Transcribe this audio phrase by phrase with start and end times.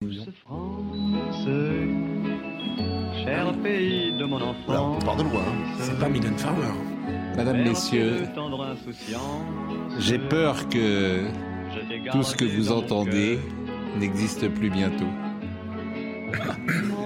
[0.00, 1.88] today.
[3.24, 4.96] cher pays de mon Là, enfant.
[4.96, 5.42] on part de loin.
[5.42, 5.74] hein.
[5.78, 6.72] C'est pas Mylène Farmer.
[7.36, 8.26] Madame, Messieurs,
[9.98, 11.26] j'ai peur que
[12.12, 13.38] tout ce que vous entendez
[13.98, 15.06] n'existe plus bientôt.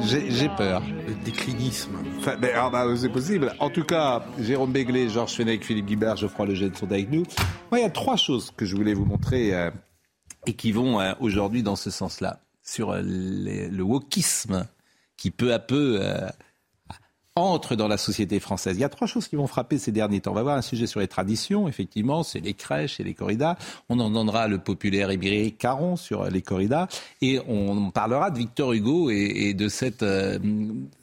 [0.02, 0.82] J'ai peur.
[1.06, 1.92] Le déclinisme.
[2.18, 3.52] Enfin, ah bah, c'est possible.
[3.58, 7.22] En tout cas, Jérôme Béglé, Georges Fenech, Philippe Guibert, Geoffroy Lejeune sont avec nous.
[7.70, 9.70] Moi, il y a trois choses que je voulais vous montrer euh,
[10.46, 12.40] et qui vont euh, aujourd'hui dans ce sens-là.
[12.64, 14.66] Sur euh, le wokisme
[15.16, 16.28] qui peu à peu euh,
[17.36, 18.76] entre dans la société française.
[18.76, 20.30] Il y a trois choses qui vont frapper ces derniers temps.
[20.30, 23.56] On va voir un sujet sur les traditions, effectivement, c'est les crèches et les corridas.
[23.88, 26.86] On entendra le populaire Émeric Caron sur les corridas.
[27.22, 30.04] Et on parlera de Victor Hugo et, de cette...
[30.04, 30.38] euh,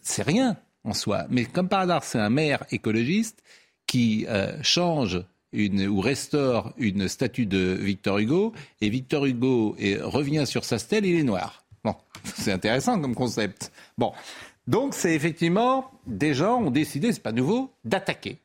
[0.02, 1.26] c'est rien en soi.
[1.30, 3.44] Mais comme par hasard, c'est un maire écologiste
[3.86, 5.22] qui euh, change
[5.54, 11.20] ou restaure une statue de Victor Hugo, et Victor Hugo revient sur sa stèle, il
[11.20, 11.64] est noir.
[11.84, 13.72] Bon, c'est intéressant comme concept.
[13.98, 14.14] Bon,
[14.68, 18.40] donc c'est effectivement, des gens ont décidé, c'est pas nouveau, d'attaquer.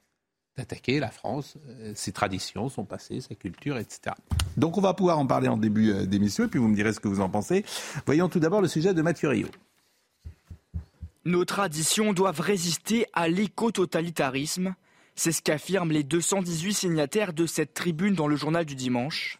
[0.56, 4.14] D'attaquer la France, euh, ses traditions, son passé, sa culture, etc.
[4.56, 6.94] Donc on va pouvoir en parler en début euh, d'émission, et puis vous me direz
[6.94, 7.64] ce que vous en pensez.
[8.06, 9.48] Voyons tout d'abord le sujet de Mathieu Rio.
[11.26, 14.74] Nos traditions doivent résister à l'éco-totalitarisme.
[15.16, 19.38] C'est ce qu'affirment les 218 signataires de cette tribune dans le journal du dimanche.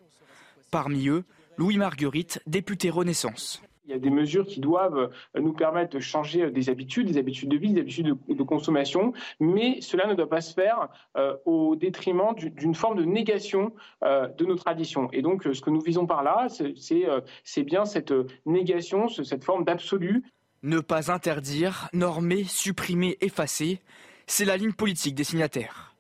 [0.71, 1.25] Parmi eux,
[1.59, 3.63] Louis Marguerite, député Renaissance.
[3.89, 7.07] Il y a des mesures qui doivent euh, nous permettre de changer euh, des habitudes,
[7.07, 10.53] des habitudes de vie, des habitudes de, de consommation, mais cela ne doit pas se
[10.55, 13.73] faire euh, au détriment du- d'une forme de négation
[14.03, 15.09] euh, de nos traditions.
[15.13, 17.21] Et donc, ce que nous visons par là, c'est euh,
[17.63, 18.13] bien cette
[18.45, 20.25] négation, ce- cette forme d'absolu
[20.65, 23.79] Ne pas interdire, normer, supprimer, effacer,
[24.27, 25.95] c'est la ligne politique des signataires.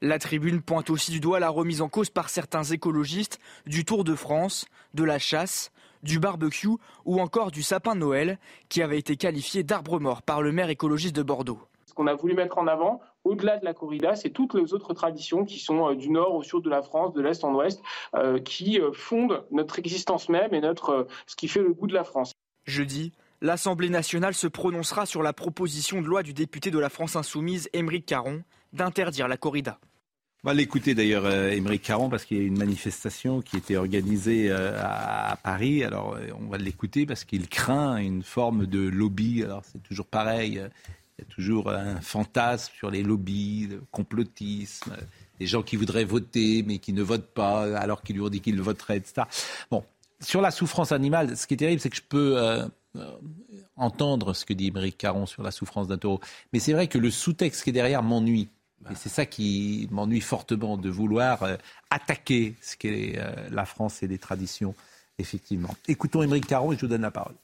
[0.00, 4.04] La tribune pointe aussi du doigt la remise en cause par certains écologistes du Tour
[4.04, 5.70] de France, de la chasse,
[6.02, 6.68] du barbecue
[7.04, 8.38] ou encore du sapin de Noël,
[8.68, 11.60] qui avait été qualifié d'arbre mort par le maire écologiste de Bordeaux.
[11.86, 14.92] Ce qu'on a voulu mettre en avant, au-delà de la corrida, c'est toutes les autres
[14.92, 17.82] traditions qui sont euh, du nord au sud de la France, de l'est en ouest,
[18.14, 21.94] euh, qui euh, fondent notre existence même et notre, ce qui fait le goût de
[21.94, 22.32] la France.
[22.66, 27.16] Jeudi, l'Assemblée nationale se prononcera sur la proposition de loi du député de la France
[27.16, 28.42] insoumise, Émeric Caron,
[28.72, 29.78] d'interdire la corrida.
[30.44, 33.76] On va l'écouter d'ailleurs, euh, Émeric Caron, parce qu'il y a une manifestation qui était
[33.76, 35.82] organisée euh, à, Paris.
[35.82, 39.42] Alors, euh, on va l'écouter parce qu'il craint une forme de lobby.
[39.42, 40.62] Alors, c'est toujours pareil.
[41.18, 44.92] Il y a toujours un fantasme sur les lobbies, le complotisme,
[45.40, 48.40] des gens qui voudraient voter mais qui ne votent pas alors qu'ils lui ont dit
[48.40, 49.22] qu'ils voteraient, etc.
[49.70, 49.82] Bon,
[50.20, 52.36] sur la souffrance animale, ce qui est terrible, c'est que je peux
[53.76, 56.20] entendre ce que dit Émeric Caron sur la souffrance d'un taureau.
[56.52, 58.48] Mais c'est vrai que le sous-texte qui est derrière m'ennuie.
[58.90, 61.56] Et c'est ça qui m'ennuie fortement, de vouloir euh,
[61.90, 64.74] attaquer ce qu'est euh, la France et les traditions,
[65.18, 65.74] effectivement.
[65.88, 67.34] Écoutons Émeric Caron et je vous donne la parole.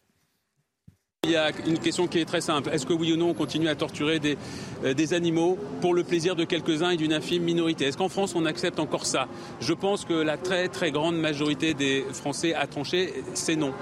[1.24, 2.68] Il y a une question qui est très simple.
[2.70, 4.36] Est-ce que oui ou non on continue à torturer des,
[4.82, 7.84] euh, des animaux pour le plaisir de quelques-uns et d'une infime minorité?
[7.84, 9.28] Est-ce qu'en France on accepte encore ça?
[9.60, 13.72] Je pense que la très très grande majorité des Français a tranché, c'est non.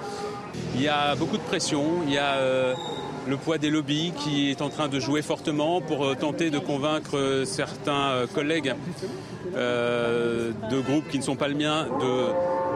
[0.75, 2.75] Il y a beaucoup de pression, il y a euh,
[3.29, 6.59] le poids des lobbies qui est en train de jouer fortement pour euh, tenter de
[6.59, 8.75] convaincre euh, certains collègues
[9.55, 11.87] de groupes qui ne sont pas le mien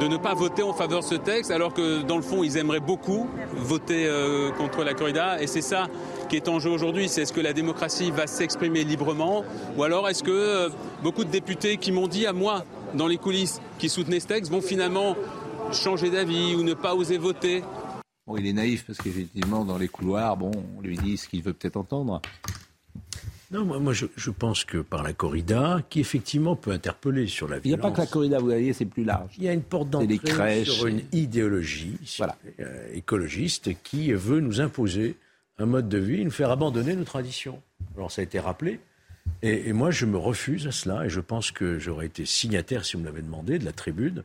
[0.01, 2.57] de, ne pas voter en faveur de ce texte, alors que dans le fond, ils
[2.57, 4.11] aimeraient beaucoup voter
[4.59, 5.41] contre la corrida.
[5.41, 5.87] Et c'est ça
[6.29, 7.09] qui est en jeu aujourd'hui.
[7.09, 9.45] C'est est-ce que la démocratie va s'exprimer librement
[9.77, 10.69] ou alors est-ce que
[11.03, 12.65] beaucoup de députés qui m'ont dit à moi,
[12.95, 15.17] dans les coulisses, qui soutenaient ce texte, vont finalement
[15.73, 17.63] changer d'avis ou ne pas oser voter
[18.27, 21.43] Bon, il est naïf parce qu'effectivement, dans les couloirs, bon, on lui dit ce qu'il
[21.43, 22.23] veut peut-être entendre.
[23.51, 27.47] Non, moi, moi, je, je pense que par la corrida, qui effectivement peut interpeller sur
[27.49, 27.93] la Il n'y a violence.
[27.93, 29.35] pas que la corrida, vous voyez, c'est plus large.
[29.37, 32.37] Il y a une porte d'entrée crèches sur une idéologie Voilà.
[32.61, 35.17] euh, écologiste qui veut nous imposer
[35.59, 37.61] un mode de vie, nous faire abandonner nos traditions.
[37.95, 38.81] Alors ça a été rappelé.
[39.43, 41.05] Et, et moi, je me refuse à cela.
[41.05, 44.25] Et je pense que j'aurais été signataire, si vous me l'avez demandé, de la tribune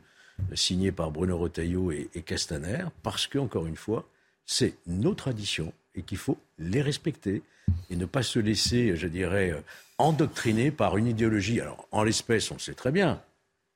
[0.54, 4.08] signée par Bruno Retailleau et, Castaner, parce que, encore une fois,
[4.46, 7.42] c'est nos traditions et qu'il faut les respecter
[7.88, 9.60] et ne pas se laisser, je dirais, euh,
[9.98, 11.60] endoctriner par une idéologie.
[11.60, 13.20] Alors, en l'espèce, on sait très bien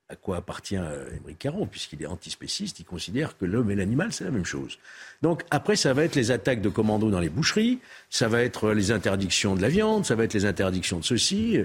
[0.09, 4.13] à quoi appartient euh, Émeric Caron, puisqu'il est antispéciste, il considère que l'homme et l'animal,
[4.13, 4.79] c'est la même chose.
[5.23, 7.79] Donc après, ça va être les attaques de commandos dans les boucheries,
[8.11, 11.59] ça va être les interdictions de la viande, ça va être les interdictions de ceci.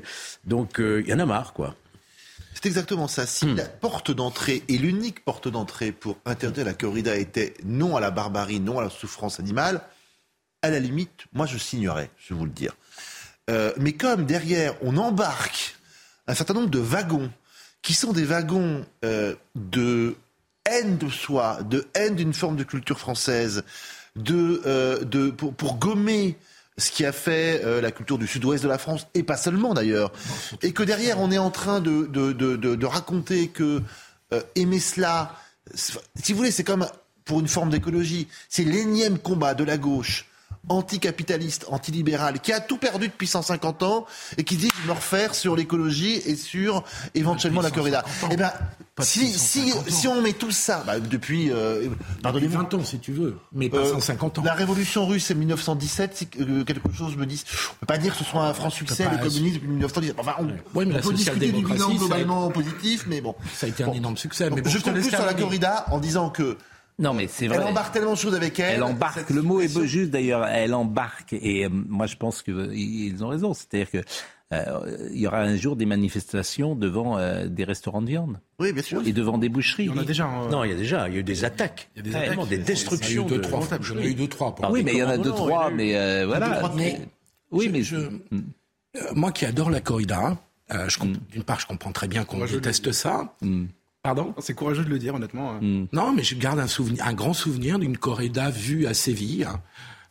[0.46, 1.76] Donc euh, il y en a marre, quoi.
[2.62, 3.26] C'est exactement ça.
[3.26, 3.56] Si Hmm.
[3.56, 8.12] la porte d'entrée et l'unique porte d'entrée pour interdire la corrida était non à la
[8.12, 9.80] barbarie, non à la souffrance animale,
[10.62, 12.76] à la limite, moi je signerais, je vais vous le dire.
[13.50, 15.78] Euh, mais comme derrière, on embarque
[16.28, 17.32] un certain nombre de wagons
[17.82, 20.18] qui sont des wagons euh, de
[20.66, 23.64] haine de soi, de haine d'une forme de culture française,
[24.18, 26.36] de, euh, de, pour, pour gommer
[26.80, 29.74] ce qui a fait euh, la culture du sud-ouest de la France, et pas seulement
[29.74, 30.12] d'ailleurs,
[30.62, 33.82] et que derrière on est en train de, raconter que
[34.34, 35.36] euh, aimer cela,
[35.76, 36.88] si vous voulez, c'est comme
[37.26, 40.29] pour une forme d'écologie, c'est l'énième combat de la gauche
[40.68, 44.06] anticapitaliste, antilibéral, qui a tout perdu depuis 150 ans
[44.38, 46.84] et qui dit je me refaire sur l'écologie et sur
[47.16, 48.04] éventuellement la corrida.
[48.32, 48.52] Eh ben,
[49.02, 49.92] si, depuis si, 150 ans.
[49.92, 53.38] si on met tout ça, bah, depuis, euh, Depuis pardonnez-moi, 20 ans, si tu veux,
[53.54, 54.44] mais pas euh, 150 ans.
[54.44, 56.16] La révolution russe, c'est 1917.
[56.18, 57.42] Si euh, quelque chose me dit,
[57.72, 60.16] on peut pas dire que ce soit un franc succès, le communisme depuis 1917.
[60.20, 60.46] Enfin, on,
[60.78, 63.36] Ouais, mais on la peut discuter du bilan ça a globalement positif, mais bon.
[63.56, 63.94] Ça a été un Bon.
[63.94, 64.50] énorme succès.
[64.50, 66.58] Mais bon, je conclue sur la corrida en disant que
[67.00, 67.64] Non, mais c'est elle vrai.
[67.64, 68.76] embarque tellement de choses avec elle.
[68.76, 71.34] Elle embarque, le mot est beau, juste d'ailleurs, elle embarque.
[71.34, 73.54] Et euh, moi, je pense qu'ils ont raison.
[73.54, 73.98] C'est-à-dire que
[74.52, 78.74] euh, il y aura un jour des manifestations devant euh, des restaurants de viande Oui,
[78.74, 79.02] bien sûr.
[79.06, 79.84] et devant des boucheries.
[79.86, 80.26] Il y en a déjà.
[80.26, 80.50] hein.
[80.50, 81.90] Non, il y a déjà, il y a eu des attaques.
[81.96, 82.50] Il y a des Vraiment, attaques.
[82.50, 83.26] des Il y en a eu destructions.
[83.28, 83.68] deux, de- trois.
[83.82, 84.56] J'en ai eu deux, trois.
[84.56, 86.26] pour- oui, mais il y en a deux, trois, il y a eu- mais euh,
[86.28, 86.50] voilà.
[86.58, 87.00] trois, mais-
[87.52, 87.96] oui, je- mais je-
[88.98, 90.36] Euh, moi qui adore la corrida,
[90.74, 93.36] euh, je comp- d'une part, je comprends très bien qu'on déteste ça.
[93.42, 93.66] Mm.
[94.04, 95.52] Pardon C'est courageux de le dire, honnêtement.
[95.52, 95.60] hein.
[95.62, 95.88] Mm.
[95.92, 99.48] Non, mais je garde un souvenir, un grand souvenir d'une corrida vue à Séville.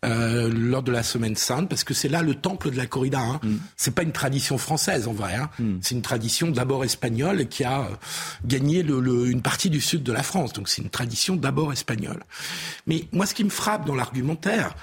[0.05, 3.19] euh, lors de la semaine sainte, parce que c'est là le temple de la corrida.
[3.19, 3.41] Hein.
[3.77, 5.35] C'est pas une tradition française en vrai.
[5.35, 5.51] Hein.
[5.81, 7.85] C'est une tradition d'abord espagnole qui a euh,
[8.45, 10.53] gagné le, le- une partie du sud de la France.
[10.53, 12.23] Donc c'est une tradition d'abord espagnole.
[12.87, 14.77] Mais moi, ce qui me frappe dans l'argumentaire,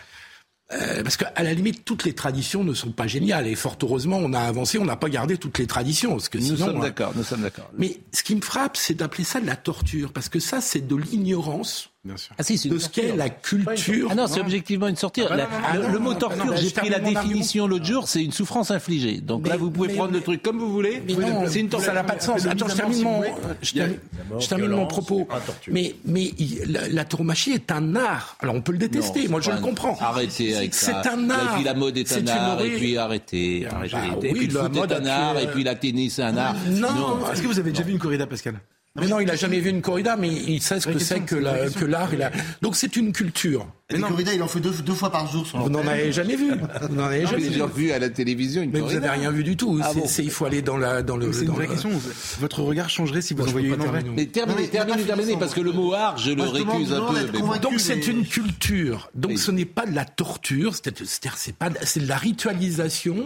[0.74, 3.48] euh, parce qu'à la limite, toutes les traditions ne sont pas géniales.
[3.48, 6.12] Et fort heureusement, on a avancé, on n'a pas gardé toutes les traditions.
[6.12, 7.70] Parce que Nous sinon, sommes hein, d'accord, nous sommes d'accord.
[7.78, 10.88] mais ce qui me frappe, c'est d'appeler ça de la torture, parce que ça, c'est
[10.88, 12.36] de l'ignorance Bien sûr.
[12.38, 13.18] Ah si, c'est de ce qu'est torture.
[13.18, 14.08] la culture.
[14.12, 15.24] Ah non, c'est objectivement une sortie.
[15.28, 18.32] bah La- non, non, le, mot torture, j'ai pris la définition l'autre jour, c'est une
[18.32, 19.22] souffrance infligée.
[19.22, 21.02] Donc Mais- là, vous pouvez mais- prendre le truc comme vous voulez.
[21.08, 21.88] Mais non, c'est une torture.
[21.88, 22.46] ça n'a pas de sens.
[22.46, 23.24] Attends, je termine si mon,
[23.62, 23.98] je termine,
[24.40, 25.28] je termine propos.
[25.66, 25.72] c'est.
[26.06, 26.32] Mais,
[26.68, 28.38] la, la tauromachie est un art.
[28.40, 29.98] Alors on peut le détester, Non, moi c'est je le comprends.
[30.00, 31.02] Arrêtez avec C'est ça.
[31.12, 31.54] un art.
[31.54, 32.62] Et puis la mode est C'est un art.
[32.62, 33.96] Et puis arrêtez, arrêtez.
[33.98, 35.40] bah et puis le la foot mode est un art.
[35.40, 36.56] Et puis la tennis c'est un art.
[36.70, 38.60] Non, Est-ce que vous avez déjà vu une corrida, Pascal?
[38.98, 41.36] Mais non, il a jamais vu une corrida, mais il sait ce que c'est que
[41.36, 42.10] l'art.
[42.16, 42.32] la-
[42.62, 43.68] Donc c'est une culture.
[43.92, 46.36] Les corridas, il en fait deux, deux fois par jour sur Vous n'en avez jamais
[46.36, 46.52] vu.
[46.90, 47.50] Vous n'en avez jamais vu.
[47.50, 49.02] déjà vu à la télévision une Mais vous corrida.
[49.08, 49.80] n'avez rien vu du tout.
[49.84, 51.32] Ah C'est- bon c'est- il faut aller dans la dans le.
[51.34, 51.92] C'est une vraie le- question.
[52.40, 53.78] Votre regard changerait si vous Moi, peux une en.
[53.78, 57.02] Mais Non, terminez, mais terminez, terminez, parce que le mot art, je le récuse un
[57.06, 57.14] peu.
[57.34, 57.60] mais.
[57.60, 59.10] Donc c'est mais- une culture.
[59.14, 63.18] Donc ce n'est pas de la torture, c'est pas c'est de la ritualisation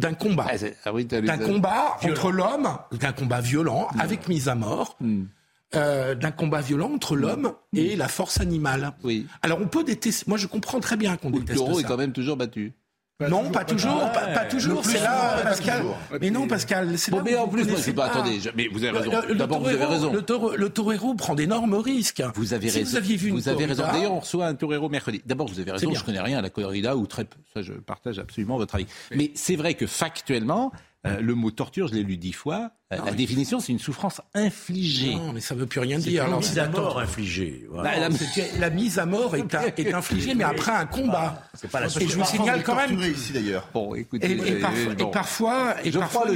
[0.00, 0.46] d'un combat.
[0.50, 0.54] Ah,
[0.84, 5.24] ah oui, d'un combat entre l'homme, d'un combat violent avec mise à mort, Hmm.
[5.76, 8.92] euh, d'un combat violent entre l'homme et la force animale.
[9.04, 9.26] Oui.
[9.42, 10.24] Alors on peut détester.
[10.28, 12.72] Moi je comprends très bien qu'on Le déteste taureau est quand même toujours battu.
[13.28, 14.84] Non, pas toujours, pas, pas toujours.
[14.84, 15.84] C'est là, Pascal.
[16.20, 16.96] Mais non, Pascal.
[16.98, 19.34] c'est Bon, là mais en plus, c'est pas, attendez, je- mais vous avez raison.
[19.34, 20.12] D'abord, vous avez raison.
[20.12, 22.22] Le, torero prend d'énormes risques.
[22.34, 22.90] Vous avez si raison.
[22.90, 23.82] Vous aviez vu une Vous avez raison.
[23.92, 25.22] D'ailleurs, on reçoit un torero mercredi.
[25.26, 25.92] D'abord, vous avez raison.
[25.92, 27.36] Je connais rien à la corrida ou très peu.
[27.52, 28.86] Ça, je partage absolument votre avis.
[29.14, 30.72] Mais c'est vrai que factuellement,
[31.06, 32.70] euh, le mot torture, je l'ai lu dix fois.
[32.90, 35.14] La définition, c'est une souffrance infligée.
[35.14, 36.24] Non, mais ça veut plus rien dire.
[36.24, 37.66] Alors, mise c'est à la mort infligée.
[37.70, 37.90] voilà.
[38.00, 41.42] Bah, la, la mise à mort est, infligée, mais après un combat.
[41.54, 42.98] C'est pas la Et je vous signale quand même.
[43.00, 43.68] ici d'ailleurs.
[43.72, 44.30] Bon, écoutez.
[44.32, 45.08] Et, et euh, parfois, bon.
[45.08, 46.26] et parfois, et parfois,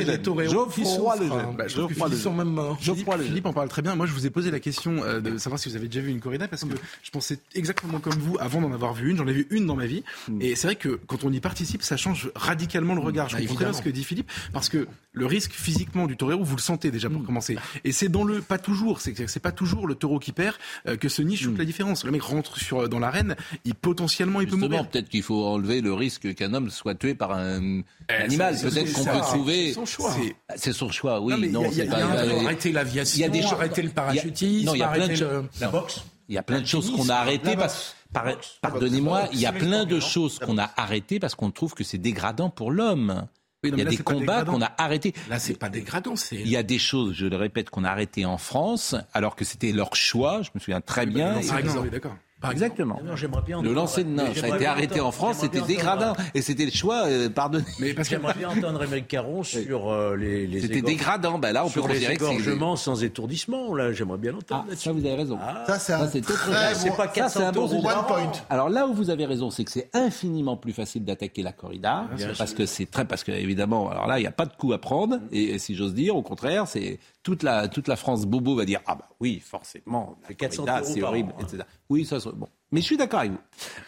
[0.73, 1.17] qui souffrent.
[1.21, 1.33] Lejeune.
[1.33, 1.55] hein.
[1.59, 2.79] Bah, je sont même morts.
[2.81, 3.95] Philippe, en parle très bien.
[3.97, 6.11] Moi, je vous ai posé la question euh, de savoir si vous avez déjà vu
[6.11, 9.17] une corrida parce que je pensais exactement comme vous avant d'en avoir vu une.
[9.17, 10.05] J'en ai vu une dans ma vie.
[10.41, 13.29] Et c'est vrai que quand on y participe, ça change radicalement le regard.
[13.29, 16.57] Je Bah, comprends ce que dit Philippe parce que le risque physiquement du torero, vous
[16.57, 17.57] le sentez déjà pour commencer.
[17.85, 20.97] Et c'est dans le pas toujours, c'est c'est pas toujours le taureau qui perd euh,
[20.97, 22.05] que se niche toute la différence.
[22.05, 23.35] Le mec rentre sur dans l'arène,
[23.65, 24.89] il potentiellement il peut Justement, mourir.
[24.91, 28.57] peut-être qu'il faut enlever le risque qu'un homme soit tué par un animal.
[28.57, 29.13] c'est- Peut-être c'est qu'on ça.
[29.15, 29.69] peut trouver.
[29.69, 30.13] C'est son choix.
[30.13, 31.49] C'est- C'est son choix, oui.
[31.51, 31.97] Non, c'est pas.
[32.03, 35.09] Arrêter l'aviation, il y a des choses- arrêter le parachutisme, non, il y a plein
[35.09, 35.45] de choses.
[35.61, 38.25] La boxe Il y a plein de choses qu'on a arrêtées parce, par-
[38.63, 41.99] pardonnez-moi, il y a plein de choses qu'on a arrêtées parce qu'on trouve que c'est
[41.99, 43.27] dégradant pour l'homme.
[43.65, 45.15] Oui, non, Il y a là, des combats qu'on a arrêtés.
[45.31, 46.37] Là, c'est pas dégradant, c'est.
[46.37, 49.45] Il y a des choses, je le répète, qu'on a arrêtées en France, alors que
[49.45, 50.43] c'était leur choix.
[50.43, 51.41] Je me souviens très bien.
[51.41, 52.17] Non, non, oui, d'accord.
[52.45, 53.01] Par Exactement.
[53.05, 53.15] Non,
[53.47, 55.67] bien Le lancer de nain, ça a été bien arrêté entendre- en France, c'était bien
[55.67, 56.11] dégradant.
[56.11, 57.65] entendre- Et c'était le choix, euh, pardonnez.
[57.79, 61.39] Mais parce que J'aimerais bien entendre Émeric Caron sur euh, les, les C'était dégradant.
[61.39, 62.33] Ben là, on peut considérer que c'est...
[62.35, 63.75] égorgements sans étourdissement.
[63.75, 64.67] Là, j'aimerais bien l'entendre.
[64.71, 65.39] Ah, ça, vous avez raison.
[65.43, 66.51] Ah, Ça, c'est un Ça, c'est autre très
[66.91, 68.33] bon- pas Ça, c'est 400 un bon One point.
[68.51, 72.07] Alors là où vous avez raison, c'est que c'est infiniment plus facile d'attaquer la corrida,
[72.39, 74.73] parce que c'est très, parce que évidemment, alors là, il n'y a pas de coup
[74.73, 78.27] à prendre, et, et si j'ose dire, au contraire, c'est toute la toute la France
[78.27, 81.43] bobo va dire ah bah oui, forcément, la C'est 400 corrida, c'est horrible, hein.
[81.43, 81.65] etc.
[81.89, 82.49] Oui, ça, c'est bon.
[82.75, 83.39] Mais je suis d'accord avec vous.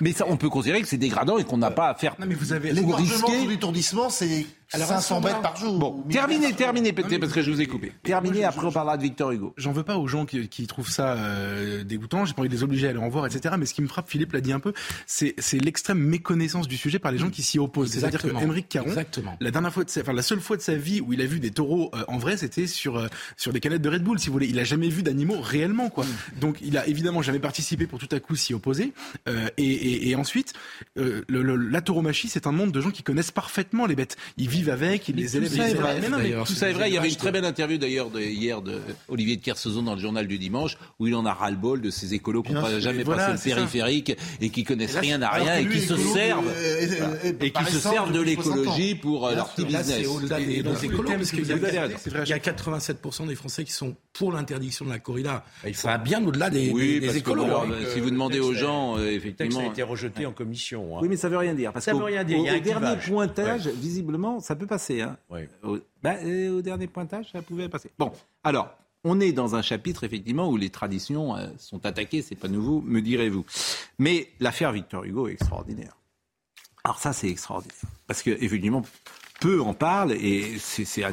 [0.00, 2.14] Mais ça, on peut considérer que c'est dégradant et qu'on n'a pas à faire.
[2.20, 5.78] Non, mais vous avez risquer- l'étourdissement, c'est Alors, 500 Alexandra- mètres par jour.
[5.78, 7.92] Bon, Ou terminé, 1000 terminé, Non, peut-être mais parce que je vous ai coupé.
[8.04, 9.54] Terminé, Moi, je- après je- on parlera de Victor Hugo.
[9.56, 12.24] J'en veux pas aux gens qui, qui trouvent ça euh, dégoûtant.
[12.26, 13.56] J'ai pas envie de les obliger à aller en voir, etc.
[13.58, 14.72] Mais ce qui me frappe, Philippe l'a dit un peu,
[15.06, 17.90] c'est l'extrême méconnaissance du sujet par les gens qui s'y opposent.
[17.92, 18.28] C'est-à-dire que.
[18.28, 19.36] Émeric Caron, Exactement.
[19.40, 21.26] la dernière fois, de sa, enfin la seule fois de sa vie où il a
[21.26, 24.20] vu des taureaux euh, en vrai, c'était sur euh, sur des canettes de Red Bull,
[24.20, 24.46] si vous voulez.
[24.46, 26.04] Il a jamais vu d'animaux réellement, quoi.
[26.40, 28.75] Donc il a évidemment jamais participé pour tout à coup s'y opposer.
[29.28, 30.52] Euh, et, et, et ensuite,
[30.98, 34.16] euh, le, le- la tauromachie, c'est un monde de gens qui connaissent parfaitement les bêtes.
[34.36, 35.56] Ils vivent avec, ils les tout élèvent.
[35.56, 36.46] ça est vrai, Mais non, mais d'ailleurs.
[36.46, 36.90] Tout ça est vrai.
[36.90, 39.94] Il y avait une très belle interview d'ailleurs de, hier de Olivier de Kersauzon dans
[39.94, 43.02] le journal du dimanche où il en a ras-le-bol de ces écolos qui n'ont jamais
[43.02, 43.56] Voilà, passé le ça.
[43.56, 47.14] périphérique et qui connaissent là, rien à rien que et qui se servent euh, euh,
[47.24, 48.56] euh, et qui se servent de depuis 60 ans.
[48.60, 49.86] l'écologie pour euh, leur petit business.
[49.88, 53.96] il y a- abordé, c'est vrai, il y a je- 87% des Français qui sont
[54.12, 55.44] pour l'interdiction de la corrida.
[55.62, 56.68] faut- Ça va bien au-delà des,
[57.16, 57.44] écolos.
[57.44, 57.68] hein.
[57.70, 59.60] euh, si vous demandez aux gens, euh, Le texte effectivement.
[59.60, 60.96] a été rejeté en commission.
[60.96, 61.00] hein.
[61.02, 61.72] Oui, mais ça veut rien dire.
[61.72, 64.66] Parce Ça veut rien dire, il y a au un dernier pointage, visiblement, ça peut
[64.66, 65.00] passer.
[65.02, 65.16] Hein.
[65.30, 65.48] Ouais.
[65.62, 67.90] Au, bah, euh, au dernier pointage, ça pouvait passer.
[67.98, 68.12] Bon,
[68.44, 72.22] alors, on est dans un chapitre, effectivement, où les traditions euh, sont attaquées.
[72.22, 73.44] C'est pas nouveau, me direz-vous.
[73.98, 75.96] Mais l'affaire Victor Hugo est extraordinaire.
[76.84, 77.76] Alors ça, c'est extraordinaire.
[78.06, 78.82] Parce que, effectivement,
[79.40, 81.12] peu en parlent et c'est, on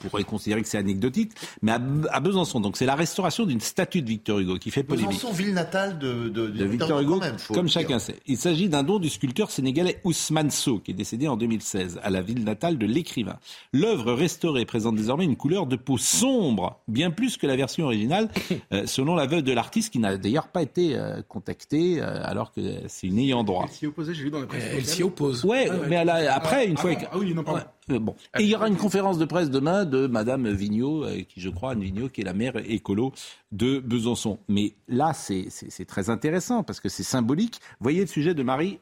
[0.00, 4.02] pourrait considérer que c'est anecdotique, mais à, à Besançon, donc c'est la restauration d'une statue
[4.02, 7.36] de Victor Hugo qui fait polémique Besançon, ville natale de, de, de Victor Hugo, même,
[7.52, 8.16] comme chacun sait.
[8.26, 12.10] Il s'agit d'un don du sculpteur sénégalais Ousmane Sow, qui est décédé en 2016 à
[12.10, 13.36] la ville natale de l'écrivain.
[13.72, 18.28] L'œuvre restaurée présente désormais une couleur de peau sombre, bien plus que la version originale,
[18.72, 22.52] euh, selon la veuve de l'artiste, qui n'a d'ailleurs pas été euh, contactée, euh, alors
[22.52, 23.64] que c'est une ayant droit.
[23.68, 24.64] Elle s'y opposait, j'ai vu dans la presse.
[24.74, 25.44] Elle s'y oppose.
[25.44, 26.94] Ouais, mais elle a- après, une Ah fois...
[26.94, 27.60] bon, ah oui, non, pardon.
[27.60, 31.40] Ouais, Et il y aura une conférence de presse demain de Madame Vigneault, euh, qui
[31.40, 33.12] je crois, Anne Vigneault, qui est la maire écolo
[33.52, 34.38] de Besançon.
[34.48, 37.60] Mais là, c'est très intéressant parce que c'est symbolique.
[37.80, 38.78] Voyez le sujet de Marie,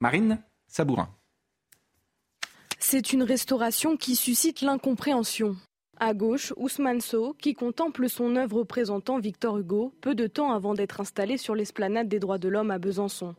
[0.00, 0.38] Marine
[0.68, 1.08] Sabourin.
[2.78, 5.56] C'est une restauration qui suscite l'incompréhension.
[5.98, 10.74] À gauche, Ousmane Sow, qui contemple son œuvre représentant Victor Hugo, peu de temps avant
[10.74, 13.34] d'être installé sur l'esplanade des droits de l'homme à Besançon.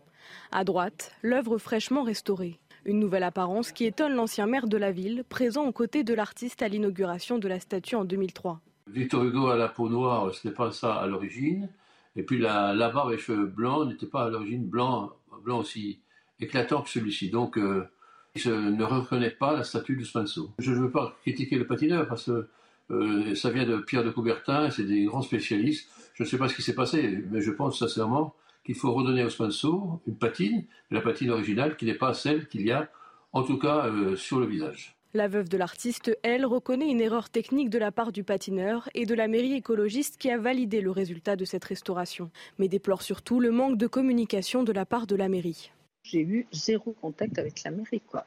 [0.51, 2.59] À droite, l'œuvre fraîchement restaurée.
[2.87, 6.61] Une nouvelle apparence qui étonne l'ancien maire de la ville, présent aux côtés de l'artiste
[6.61, 8.61] à l'inauguration de la statue en 2003.
[8.87, 11.67] Victor Hugo à la peau noire, ce n'est pas ça à l'origine.
[12.15, 15.11] Et puis la, barbe et cheveux blancs n'étaient pas à l'origine blanc,
[15.43, 15.99] blanc aussi
[16.39, 17.29] éclatant que celui-ci.
[17.29, 17.89] Donc euh,
[18.35, 20.51] je ne reconnais pas la statue d'Ousmane Sow.
[20.57, 22.47] Je ne veux pas critiquer le patineur parce que
[22.91, 25.89] euh, ça vient de Pierre de Coubertin, c'est des grands spécialistes.
[26.13, 28.33] Je ne sais pas ce qui s'est passé, mais je pense sincèrement
[28.67, 32.49] qu'il faut redonner à Ousmane Sow une patine, la patine originale qui n'est pas celle
[32.49, 32.89] qu'il y a,
[33.31, 34.93] en tout cas euh, sur le visage.
[35.13, 39.05] La veuve de l'artiste, elle, reconnaît une erreur technique de la part du patineur et
[39.05, 43.39] de la mairie écologiste qui a validé le résultat de cette restauration, mais déplore surtout
[43.39, 45.71] le manque de communication de la part de la mairie.
[46.03, 48.01] J'ai eu zéro contact avec la mairie.
[48.05, 48.25] Quoi.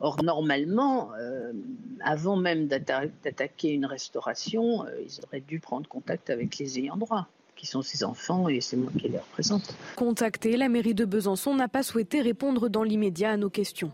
[0.00, 1.52] Or, normalement, euh,
[2.00, 6.96] avant même d'atta- d'attaquer une restauration, euh, ils auraient dû prendre contact avec les ayants
[6.96, 7.28] droit,
[7.64, 9.74] qui sont ses enfants et c'est moi qui les représente.
[9.96, 13.90] Contactée, la mairie de Besançon n'a pas souhaité répondre dans l'immédiat à nos questions.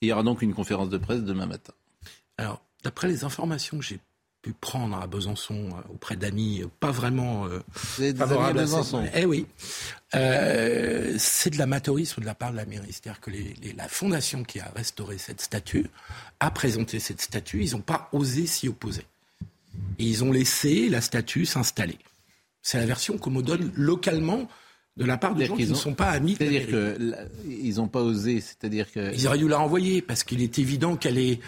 [0.00, 1.72] Il y aura donc une conférence de presse demain matin.
[2.36, 4.00] Alors, d'après les informations que j'ai
[4.42, 9.06] pu prendre à Besançon euh, auprès d'amis euh, pas vraiment euh, favorables à Besançon?
[9.14, 9.46] Eh oui.
[10.16, 12.88] Euh, c'est de l'amateurisme de la part de la mairie.
[12.92, 15.86] C'est-à-dire que les- les- la fondation qui a restauré cette statue
[16.40, 17.62] a présenté cette statue.
[17.62, 19.04] Ils n'ont pas osé s'y opposer.
[20.00, 21.98] Et ils ont laissé la statue s'installer.
[22.62, 24.48] C'est la version qu'on me donne localement
[24.96, 26.36] de la part de C'est-à-dire gens qui qu'ils ne ont- sont pas amis.
[26.38, 26.72] C'est-à-dire mairie.
[26.72, 27.16] que là,
[27.48, 30.96] ils n'ont pas osé, c'est-à-dire que Ils auraient dû la renvoyer parce qu'il est évident
[30.96, 31.40] qu'elle est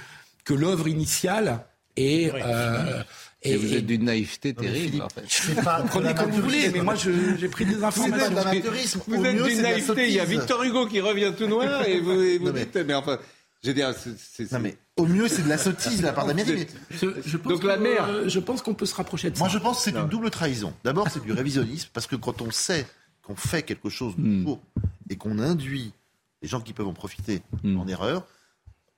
[0.45, 1.64] que l'œuvre initiale
[1.97, 2.33] est.
[2.35, 3.02] euh,
[3.42, 5.62] Et est- vous êtes d'une naïveté terrible, Philippe, en fait.
[5.62, 8.35] Pas Prenez comme vous voulez, mais moi j'ai pris des informations.
[8.35, 9.00] l'amateurisme.
[9.07, 10.09] Au Vous êtes d'une naïveté.
[10.09, 10.25] Il y a.
[10.25, 13.19] Victor Hugo qui revient tout noir et vous, et vous Non, mais- dites, mais enfin,
[13.62, 16.52] c'est- Non, mais au mieux, c'est de la sottise de la part de la mairie.
[16.54, 19.37] mais Je, je pense Donc la mère- euh, je pense qu'on peut se rapprocher de
[19.37, 19.45] ça.
[19.45, 20.75] Moi, je pense que c'est une double trahison.
[20.85, 22.87] D'abord, c'est du révisionnisme, parce que quand on sait
[23.23, 24.61] qu'on fait quelque chose de faux
[25.09, 25.92] et qu'on induit
[26.42, 27.78] les gens qui peuvent en profiter Hmm.
[27.78, 28.26] en erreur,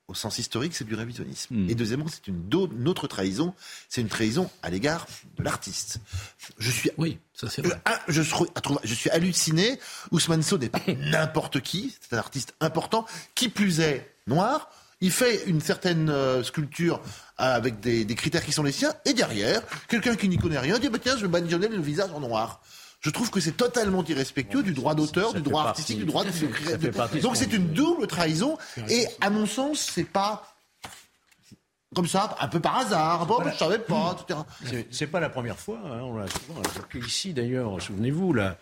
[0.07, 1.55] au sens historique, c'est du révisionnisme.
[1.55, 1.69] Hmm.
[1.69, 3.53] Et deuxièmement, c'est une, autre trahison,
[3.89, 5.07] c'est une trahison à l'égard
[5.37, 5.99] de l'artiste.
[6.59, 7.75] Je suis, Oui, ça c'est vrai.
[7.75, 8.35] euh, ah, je, suis,
[8.83, 9.79] je suis halluciné.
[10.11, 14.69] Ousmane Sow n'est pas n'importe qui, c'est un artiste important, qui plus est noir.
[15.01, 17.01] Il fait une certaine euh, sculpture
[17.37, 20.79] avec des, des critères qui sont les siens, et derrière, quelqu'un qui n'y connaît rien
[20.79, 22.61] dit bah, tiens, je vais badigeonner le visage en noir.
[23.05, 26.23] Je trouve que c'est totalement irrespectueux du droit d'auteur, du droit partie- artistique, du droit
[26.23, 26.29] de
[27.21, 28.57] Donc ce c'est une double trahison,
[28.89, 30.55] et à mon sens, c'est pas
[31.93, 33.27] comme ça, un peu par hasard.
[33.27, 34.39] Bon, je savais pas, etc.
[34.89, 38.57] C'est- pas la première fois, hein, on l'a souvent évoqué ici d'ailleurs, souvenez-vous là.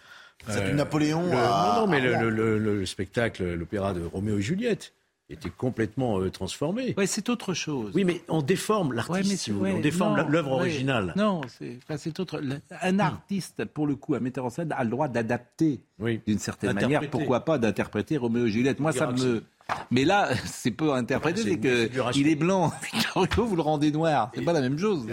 [0.50, 4.92] C'est du Napoléon le- à- Non, non, mais le spectacle, l'opéra de Roméo et Juliette
[5.34, 6.94] était complètement euh, transformé.
[6.98, 7.92] Ouais, c'est autre chose.
[7.94, 11.13] Oui, mais on déforme l'artiste, Ouais, si on déforme l'œuvre originale.
[11.16, 12.42] Non, c'est enfin, autre.
[12.82, 16.22] Un artiste, pour le coup, un metteur en scène, a le droit d'adapter Oui.
[16.25, 17.10] d'une certaine manière.
[17.10, 19.44] Pourquoi pas d'interpréter Roméo et Juliette Moi, ça me.
[19.92, 22.22] Mais là, c'est pas interpréter, C'est c'est une que figuration.
[22.22, 22.72] il est blanc.
[22.94, 24.32] Victor Hugo, vous le rendez noir.
[24.36, 25.06] C'est pas la même chose.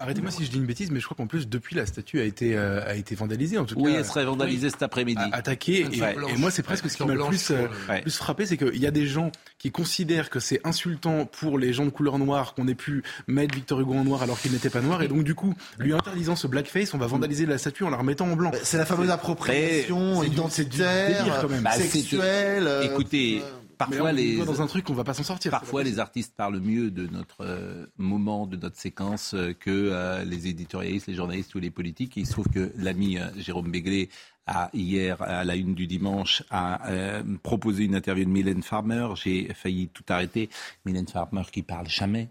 [0.00, 2.24] Arrêtez-moi si je dis une bêtise, mais je crois qu'en plus, depuis, la statue a
[2.24, 3.58] été, euh, a été vandalisée.
[3.58, 5.20] En tout Oui, cas, elle serait vandalisée cet après-midi.
[5.20, 5.86] a- attaquée.
[5.92, 6.16] Et, Ouais.
[6.28, 8.02] et moi, c'est presque ce qui m'a plus, euh, Ouais.
[8.02, 11.72] plus frappé, c'est qu'il y a des gens qui considèrent que c'est insultant pour les
[11.72, 14.70] gens de couleur noire qu'on ait pu mettre Victor Hugo en noir alors qu'il n'était
[14.70, 15.02] pas noir.
[15.02, 17.96] Et donc, du coup, lui interdisant ce blackface, on va vandaliser la statue en la
[17.96, 18.50] remettant en blanc.
[18.62, 21.62] C'est la fameuse appropriation du- identitaire, c'est du délire, quand même.
[21.62, 22.66] Bah, sexuelle.
[22.66, 23.42] euh, Écoutez,
[23.86, 25.50] parfois les dans un truc, on va pas s'en sortir.
[25.50, 30.24] Parfois, les artistes parlent mieux de notre euh, moment, de notre séquence, euh, que euh,
[30.24, 32.16] les éditorialistes, les journalistes ou les politiques.
[32.16, 34.10] Et il se trouve que l'ami Jérôme Béglé
[34.46, 39.08] a hier, à la une du dimanche, a proposé une interview de Mylène Farmer.
[39.14, 40.50] J'ai failli tout arrêter.
[40.84, 42.30] Mylène Farmer qui parle jamais.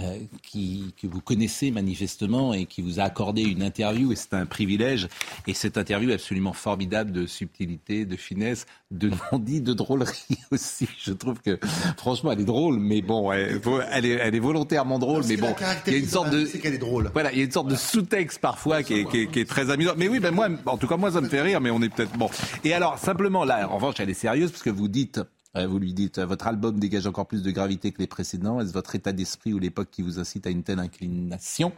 [0.00, 4.34] Euh, qui, que vous connaissez manifestement et qui vous a accordé une interview et c'est
[4.34, 5.08] un privilège
[5.46, 10.88] et cette interview est absolument formidable de subtilité, de finesse, de non-dit, de drôlerie aussi.
[10.98, 11.60] Je trouve que
[11.96, 13.60] franchement elle est drôle, mais bon, elle,
[13.92, 15.54] elle est, elle est volontairement drôle, mais bon,
[15.86, 17.10] il y a une sorte de c'est qu'elle est drôle.
[17.12, 19.48] voilà, il y a une sorte de sous-texte parfois qui est, qui, est, qui est
[19.48, 19.92] très amusant.
[19.96, 21.88] Mais oui, ben moi, en tout cas, moi, ça me fait rire, mais on est
[21.88, 22.28] peut-être bon.
[22.64, 25.20] Et alors, simplement, là, en revanche, elle est sérieuse parce que vous dites.
[25.54, 28.60] Vous lui dites, euh, votre album dégage encore plus de gravité que les précédents.
[28.60, 31.72] Est-ce votre état d'esprit ou l'époque qui vous incite à une telle inclination?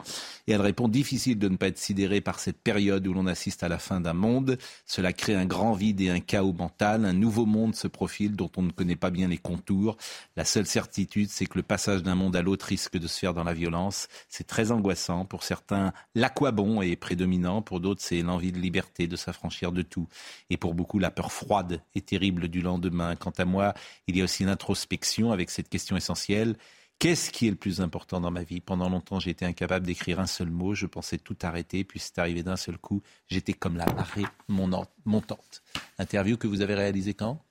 [0.47, 3.63] Et elle répond, difficile de ne pas être sidéré par cette période où l'on assiste
[3.63, 4.57] à la fin d'un monde.
[4.87, 7.05] Cela crée un grand vide et un chaos mental.
[7.05, 9.99] Un nouveau monde se profile dont on ne connaît pas bien les contours.
[10.37, 13.35] La seule certitude, c'est que le passage d'un monde à l'autre risque de se faire
[13.35, 14.09] dans la violence.
[14.29, 15.27] C'est très angoissant.
[15.27, 17.61] Pour certains, l'aquabon est prédominant.
[17.61, 20.09] Pour d'autres, c'est l'envie de liberté, de s'affranchir de tout.
[20.49, 23.17] Et pour beaucoup, la peur froide et terrible du lendemain.
[23.17, 23.66] Quant à moi,
[24.07, 26.57] il y a aussi l'introspection avec cette question essentielle.
[26.99, 28.61] Qu'est-ce qui est le plus important dans ma vie?
[28.61, 30.75] Pendant longtemps, j'ai été incapable d'écrire un seul mot.
[30.75, 33.03] Je pensais tout arrêter, puis c'est arrivé d'un seul coup.
[33.29, 35.63] J'étais comme la marée montante.
[35.99, 37.45] Interview que vous avez réalisée quand?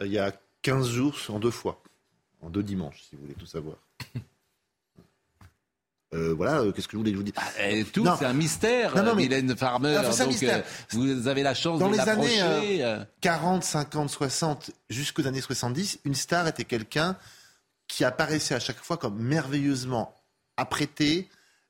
[0.00, 1.80] Euh, Il y a 15 jours, en deux fois.
[2.40, 3.76] En deux dimanches, si vous voulez tout savoir.
[6.14, 9.02] Euh, voilà, euh, qu'est-ce que je voulais vous dire Et tout, c'est un mystère, Non,
[9.02, 9.94] non, mais- Mylène Farmer.
[9.94, 10.58] Non, donc, mystère.
[10.58, 15.40] euh, vous avez la chance Dans de les années, euh, 40, 50, 60, jusqu'aux années
[15.40, 17.16] 70, une star était quelqu'un
[17.88, 20.14] qui apparaissait à chaque fois comme merveilleusement
[20.58, 21.28] apprêté,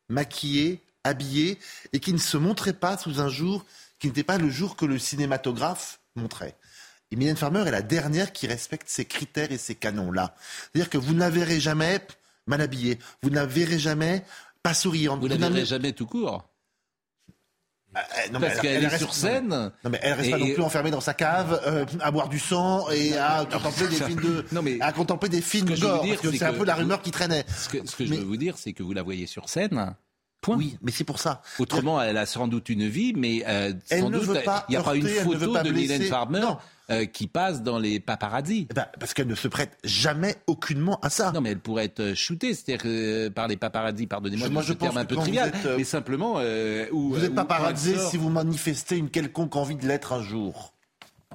[0.09, 1.59] maquillé, habillé,
[1.93, 3.65] et qui ne se montrait pas sous un jour
[4.01, 6.57] qui n'était pas le jour que le cinématographe montrait.
[7.13, 10.35] Et Mylène Farmer est la dernière qui respecte ces critères et ces canons-là.
[10.73, 12.01] C'est-à-dire que vous verrez jamais
[12.47, 14.25] mal habillée, vous ne la verrez jamais
[14.63, 15.21] pas souriante.
[15.21, 16.49] vous ne la verrez jamais tout court.
[17.95, 17.99] Euh,
[18.33, 19.49] non, mais Parce elle- qu'elle elle est reste- sur scène.
[19.85, 22.39] Non mais elle reste pas non plus enfermée dans sa cave euh, à boire du
[22.39, 26.43] sang et à contempler des films de Non, mais à contempler des films gore c'est
[26.43, 27.45] un peu la rumeur qui traînait.
[27.55, 29.49] ce que, ce que Mais- je veux vous dire, c'est que vous la voyez sur
[29.51, 29.95] scène.
[30.43, 30.57] Point.
[30.59, 31.41] Oui, mais c'est pour ça.
[31.59, 34.83] Autrement, elle a sans doute une vie, mais euh, sans doute, pas il n'y a
[34.83, 35.71] pas une photo pas de.
[35.71, 36.47] Mylène Farmer
[36.91, 38.67] euh, qui passe dans les paparazzis.
[38.69, 41.31] Eh ben, parce qu'elle ne se prête jamais aucunement à ça.
[41.33, 44.69] Non, mais elle pourrait être shootée, c'est-à-dire euh, par les paparazzis, pardonnez-moi Je- moi, je
[44.73, 46.35] ce terme pense un peu trivial, êtes, euh, mais simplement...
[46.39, 50.23] euh, où, Vous euh, paralysé sort- si vous manifestez une quelconque envie de l'être un
[50.23, 50.72] jour.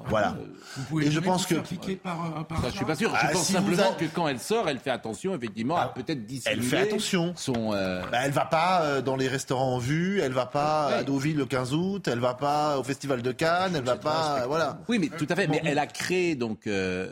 [0.09, 0.35] Voilà.
[0.77, 1.55] Vous pouvez Et je pense que-
[1.95, 3.11] par, euh, par Ça, je suis pas sûr.
[3.15, 5.77] Ah, je pense si vous simplement a- que quand elle sort, elle fait attention, effectivement,
[5.77, 7.33] à Ah, peut-être dissimuler elle fait attention.
[7.35, 7.73] son...
[7.73, 10.93] euh, Bah, elle va pas euh, dans les restaurants en vue, elle va pas Ouais.
[10.95, 14.41] à Deauville le 15 août, elle va pas au festival de Cannes, elle va pas,
[14.41, 14.79] euh, voilà.
[14.87, 15.47] Oui, mais tout à fait.
[15.47, 17.11] Mais elle a créé donc euh,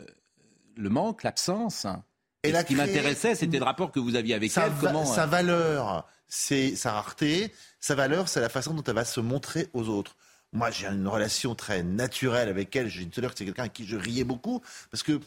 [0.76, 1.86] le manque, l'absence.
[2.44, 4.72] Et ce qui créé- m'intéressait, c'était le rapport que vous aviez avec sa, elle.
[4.72, 7.52] va- Comment sa euh, valeur, c'est sa rareté.
[7.80, 10.16] Sa valeur, c'est la façon dont elle va se montrer aux autres.
[10.52, 12.88] Moi, j'ai une relation très naturelle avec elle.
[12.88, 15.20] J'ai dit tout à l'heure que c'est quelqu'un à qui je riais beaucoup parce que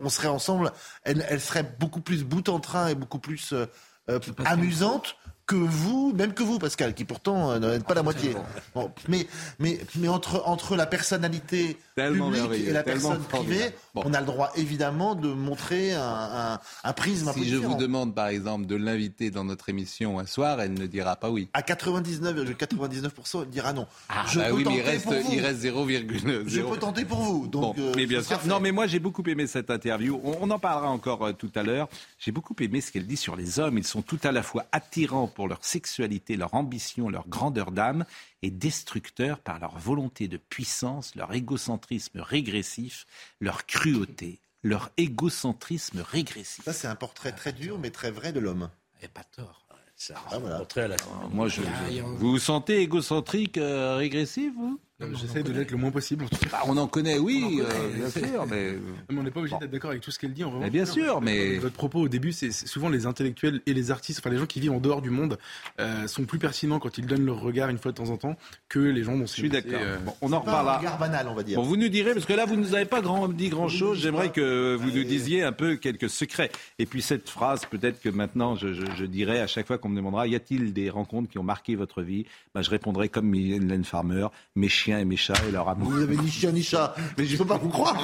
[0.00, 0.72] on serait ensemble.
[1.02, 3.66] Elle, elle serait beaucoup plus bout en train et beaucoup plus euh,
[4.10, 8.02] euh, amusante que vous, même que vous, Pascal, qui pourtant euh, n'en êtes pas la
[8.02, 8.34] moitié.
[8.74, 9.28] Bon, mais,
[9.60, 13.70] mais, mais entre, entre la personnalité Tellement publique et la personne privée.
[13.94, 14.02] Bon.
[14.04, 17.56] on a le droit évidemment de montrer un, un, un prisme un peu Si je
[17.56, 21.30] vous demande par exemple de l'inviter dans notre émission un soir, elle ne dira pas
[21.30, 21.48] oui.
[21.54, 23.86] À 99,99%, il dira non.
[24.08, 26.42] Ah je bah peux oui, mais il reste, il reste 0,0.
[26.48, 27.46] Je peux tenter pour vous.
[27.46, 28.40] Donc, Bon, euh, mais bien sûr.
[28.46, 30.20] Non, mais moi j'ai beaucoup aimé cette interview.
[30.24, 31.88] On, on en parlera encore euh, tout à l'heure.
[32.18, 33.78] J'ai beaucoup aimé ce qu'elle dit sur les hommes.
[33.78, 38.06] Ils sont tout à la fois attirants pour leur sexualité, leur ambition, leur grandeur d'âme,
[38.40, 43.06] et destructeurs par leur volonté de puissance, leur égocentrisme régressif,
[43.38, 46.64] leur cruauté, leur égocentrisme régressif.
[46.64, 48.70] Ça, c'est un portrait très dur, mais très vrai de l'homme.
[49.02, 49.66] Et pas tort.
[49.94, 50.62] Ça Ah, voilà.
[50.76, 50.96] à la...
[51.30, 54.80] Moi, je, Ah, vous vous sentez égocentrique, euh, régressif, vous?
[55.12, 56.24] J'essaie de l'être le moins possible.
[56.24, 56.48] en tout cas.
[56.52, 57.68] Bah, On en connaît, oui, On en connaît.
[57.70, 58.72] euh, bien sûr, mais...
[59.10, 60.42] Mais on n'est pas obligé d'être d'accord avec tout ce qu'elle dit.
[60.42, 63.74] En revanche, Mais bien sûr, mais- votre propos au début, c'est souvent les intellectuels et
[63.74, 65.36] les artistes, enfin les gens qui vivent en dehors du monde,
[65.80, 68.36] euh, sont plus pertinents quand ils donnent leur regard une fois de temps en temps
[68.70, 69.72] que les gens dont Je suis d'accord.
[69.82, 71.56] euh, Bon, on en Pas un regard banal, on va dire.
[71.60, 73.98] Bon, vous nous direz, parce que là, vous ne nous avez pas grand, dit grand-chose.
[74.00, 76.50] J'aimerais que vous nous disiez un peu quelques secrets.
[76.78, 79.90] Et puis cette phrase, peut-être que maintenant, je, je- je dirais à chaque fois qu'on
[79.90, 82.24] me demandera, y a-t-il des rencontres qui ont marqué votre vie?
[82.54, 85.90] Ben, Je répondrai comme Mylène Farmer, mes chiens et mes chats et leur amour.
[85.90, 86.94] Vous avez ni chien ni chat.
[87.18, 87.96] Mais je peux pas vous croire.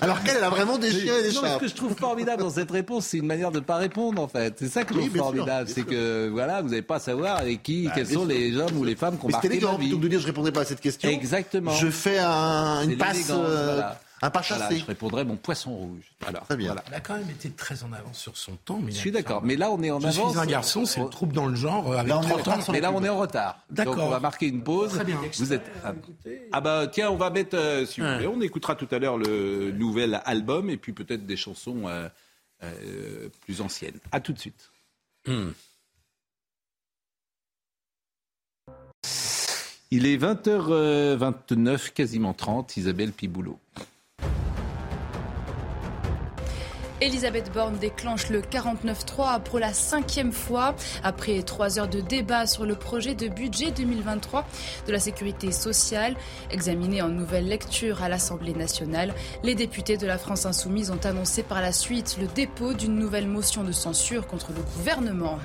[0.00, 1.54] Alors qu'elle, elle a vraiment des chiens et des Non, chats.
[1.54, 4.20] ce que je trouve formidable dans cette réponse, c'est une manière de ne pas répondre,
[4.22, 4.54] en fait.
[4.58, 5.68] C'est ça que je trouve formidable.
[5.68, 8.28] C'est que, voilà, vous n'avez pas à savoir avec qui, quels bien sont sûr.
[8.28, 9.84] les hommes ou les femmes qui ont Mais c'est marqué élégant, ma vie.
[9.84, 11.08] plutôt que de dire je répondrai pas à cette question.
[11.10, 11.72] Exactement.
[11.72, 14.00] Je fais un- une passe, euh, voilà.
[14.22, 16.04] Un pas Voilà, je répondrai mon poisson rouge.
[16.26, 16.68] Alors, Très bien.
[16.72, 16.82] voilà.
[16.96, 18.80] A quand même été très en avance sur son temps.
[18.86, 19.42] Je suis d'accord.
[19.44, 20.30] Mais là, on est en Je avance.
[20.30, 22.28] suis un garçon, c'est le trouble dans le genre, euh, avec Là, on est en
[22.28, 22.62] 30 retard ans.
[22.62, 23.58] sur Mais la là, on est en retard.
[23.70, 23.96] D'accord.
[23.96, 24.92] Donc, on va marquer une pause.
[24.92, 25.20] Très bien.
[25.38, 25.70] Vous êtes.
[25.84, 25.92] Ah,
[26.52, 27.56] ah bah tiens, on va mettre.
[27.56, 28.14] euh, si vous Ouais.
[28.14, 32.08] voulez, on écoutera tout à l'heure le nouvel album et puis peut-être des chansons euh,
[32.62, 33.98] euh, plus anciennes.
[34.12, 34.70] À tout de suite.
[35.26, 35.50] Hmm.
[39.90, 42.76] Il est 20h29, quasiment 30.
[42.76, 43.58] Isabelle Piboulot.
[47.00, 50.76] Elisabeth Borne déclenche le 49-3 pour la cinquième fois.
[51.02, 54.46] Après trois heures de débat sur le projet de budget 2023
[54.86, 56.14] de la sécurité sociale,
[56.50, 61.42] examiné en nouvelle lecture à l'Assemblée nationale, les députés de la France insoumise ont annoncé
[61.42, 65.38] par la suite le dépôt d'une nouvelle motion de censure contre le gouvernement.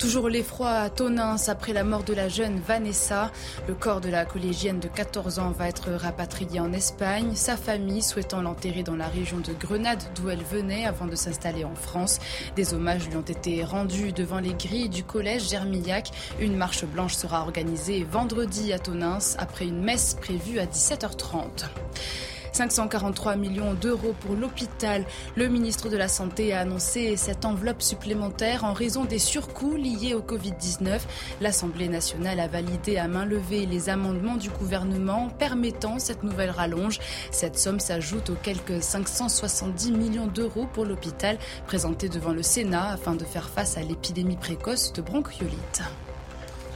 [0.00, 3.30] Toujours l'effroi à Tonins après la mort de la jeune Vanessa.
[3.68, 7.34] Le corps de la collégienne de 14 ans va être rapatrié en Espagne.
[7.34, 11.64] Sa famille souhaitant l'enterrer dans la région de Grenade d'où elle venait avant de s'installer
[11.64, 12.18] en France.
[12.56, 16.12] Des hommages lui ont été rendus devant les grilles du collège Germillac.
[16.40, 21.66] Une marche blanche sera organisée vendredi à Tonins après une messe prévue à 17h30.
[22.60, 25.06] 543 millions d'euros pour l'hôpital.
[25.34, 30.12] Le ministre de la Santé a annoncé cette enveloppe supplémentaire en raison des surcoûts liés
[30.12, 31.00] au Covid-19.
[31.40, 36.98] L'Assemblée nationale a validé à main levée les amendements du gouvernement permettant cette nouvelle rallonge.
[37.30, 43.14] Cette somme s'ajoute aux quelques 570 millions d'euros pour l'hôpital présentés devant le Sénat afin
[43.14, 45.82] de faire face à l'épidémie précoce de bronchiolite.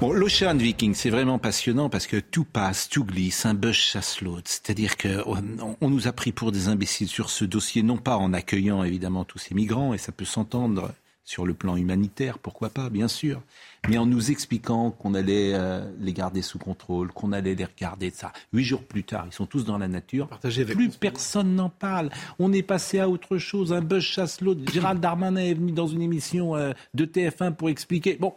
[0.00, 4.20] Bon, l'Ocean Viking, c'est vraiment passionnant parce que tout passe, tout glisse, un buzz chasse
[4.20, 4.50] l'autre.
[4.50, 8.33] C'est-à-dire qu'on on nous a pris pour des imbéciles sur ce dossier, non pas en
[8.33, 10.90] accueillant évidemment tous ces migrants, et ça peut s'entendre
[11.24, 13.40] sur le plan humanitaire, pourquoi pas, bien sûr,
[13.88, 18.11] mais en nous expliquant qu'on allait euh, les garder sous contrôle, qu'on allait les regarder
[18.11, 18.33] de ça.
[18.52, 20.28] Huit jours plus tard, ils sont tous dans la nature.
[20.40, 22.11] Plus personne n'en parle.
[22.38, 23.72] On est passé à autre chose.
[23.72, 24.61] Un buzz chasse l'autre.
[24.70, 28.18] Gérald Darmanin est venu dans une émission euh, de TF1 pour expliquer.
[28.20, 28.35] Bon,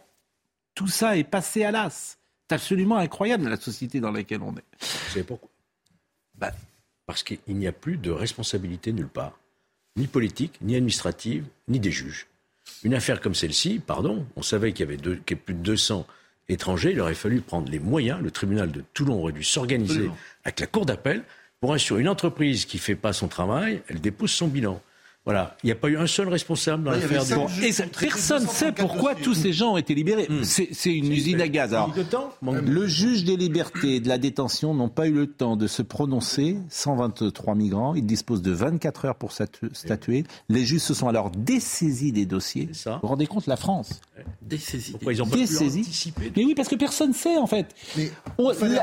[0.78, 2.16] tout ça est passé à l'as.
[2.48, 4.64] C'est absolument incroyable la société dans laquelle on est.
[4.80, 5.48] Vous savez pourquoi?
[6.36, 6.52] Bah,
[7.04, 9.36] Parce qu'il n'y a plus de responsabilité nulle part,
[9.96, 12.28] ni politique, ni administrative, ni des juges.
[12.84, 15.54] Une affaire comme celle-ci, pardon, on savait qu'il y avait deux- qu'il y avait plus
[15.54, 16.06] de 200
[16.48, 20.08] étrangers, il aurait fallu prendre les moyens, le tribunal de Toulon aurait dû s'organiser
[20.44, 21.24] avec la cour d'appel
[21.60, 24.80] pour assurer une entreprise qui ne fait pas son travail, elle dépose son bilan.
[25.24, 27.22] Voilà, il n'y a pas eu un seul responsable dans l'affaire.
[27.48, 30.26] juges Et ça- personne ne sait pourquoi tous ces gens ont été libérés.
[30.42, 31.74] C'est c'est une usine à gaz.
[31.74, 35.56] Alors, temps le juge des libertés et de la détention n'ont pas eu le temps
[35.56, 36.56] de se prononcer.
[36.70, 37.94] 123 migrants.
[37.94, 40.24] Ils disposent de 24 heures pour statu- statuer.
[40.48, 42.70] Les juges se sont alors dessaisis des dossiers.
[42.72, 42.92] Ça.
[42.94, 44.00] Vous vous rendez compte, la France
[44.40, 44.92] Dessaisi.
[44.92, 45.80] Pourquoi ils ont pas pu Dessaisis.
[45.80, 47.66] anticiper Mais oui, parce que personne ne sait en fait.
[47.98, 48.10] Mais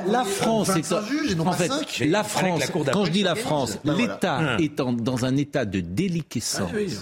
[0.08, 1.70] la, France, c'est 25 juges et non en fait,
[2.06, 2.62] la France.
[2.94, 3.34] quand je dis la.
[3.36, 5.80] France, l'État en- dans un état de
[6.40, 6.70] déliquescence.
[6.72, 6.94] Ah oui,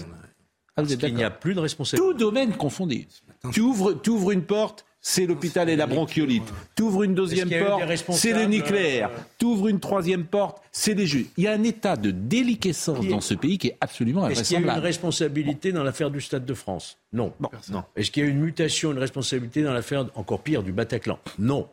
[0.76, 2.06] Ah, vous êtes Il n'y a plus de responsabilité.
[2.12, 3.06] Tout domaine confondu.
[3.52, 6.42] Tu ouvres, tu ouvres une porte, c'est l'hôpital et la bronchiolite.
[6.74, 9.10] T'ouvres une deuxième porte, c'est le nucléaire.
[9.12, 11.26] euh, T'ouvres une troisième porte, c'est les juges.
[11.36, 14.60] Il y a un état de déliquescence dans ce pays qui est absolument Est-ce qu'il
[14.60, 16.96] y a une responsabilité dans l'affaire du Stade de France?
[17.12, 17.32] Non.
[17.38, 17.84] Non.
[17.96, 21.18] Est-ce qu'il y a une mutation, une responsabilité dans l'affaire, encore pire, du Bataclan?
[21.38, 21.68] Non.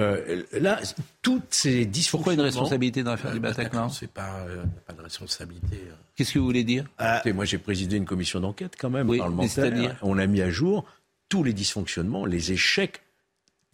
[0.00, 0.80] Euh, là,
[1.22, 2.10] toutes ces dysfonctionnements...
[2.20, 5.76] Pourquoi une responsabilité dans l'affaire du Bataclan C'est pas, euh, pas de responsabilité.
[5.88, 5.92] euh.
[6.16, 9.18] Qu'est-ce que vous voulez dire Écoutez, moi, j'ai présidé une commission d'enquête quand même Oui,
[9.18, 9.50] parlementaire.
[9.50, 10.84] c'est-à-dire On a mis à jour
[11.28, 13.02] tous les dysfonctionnements, les échecs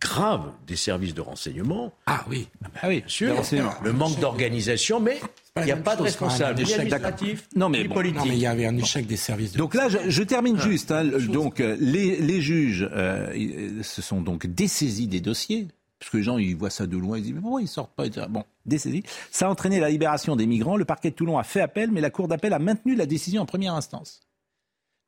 [0.01, 1.93] graves des services de renseignement.
[2.07, 2.49] Ah oui.
[2.83, 5.19] Ah oui, Bien sûr, le manque d'organisation, mais
[5.57, 8.19] il n'y a pas de responsable, un ni échec administratif, Non, mais ni bon, politique.
[8.19, 10.59] Non, mais il y avait un échec des services de Donc là, je, je termine
[10.61, 10.63] Ah.
[10.69, 10.91] juste.
[10.93, 15.67] hein, donc euh, les, les juges euh, se sont donc dessaisis des dossiers.
[15.99, 17.95] Parce que les gens, ils voient ça de loin, ils disent, mais pourquoi ils sortent
[17.95, 18.05] pas.
[18.29, 19.03] Bon, dessaisis.
[19.31, 20.77] Ça a entraîné la libération des migrants.
[20.77, 23.43] Le parquet de Toulon a fait appel, mais la Cour d'appel a maintenu la décision
[23.43, 24.21] en première instance.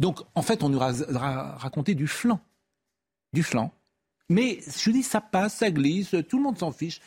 [0.01, 2.41] Donc, en fait, on nous a ra- raconté du flanc.
[3.35, 3.73] Du flanc.
[4.31, 7.01] Mais je dis, ça passe, ça glisse, tout le monde s'en fiche.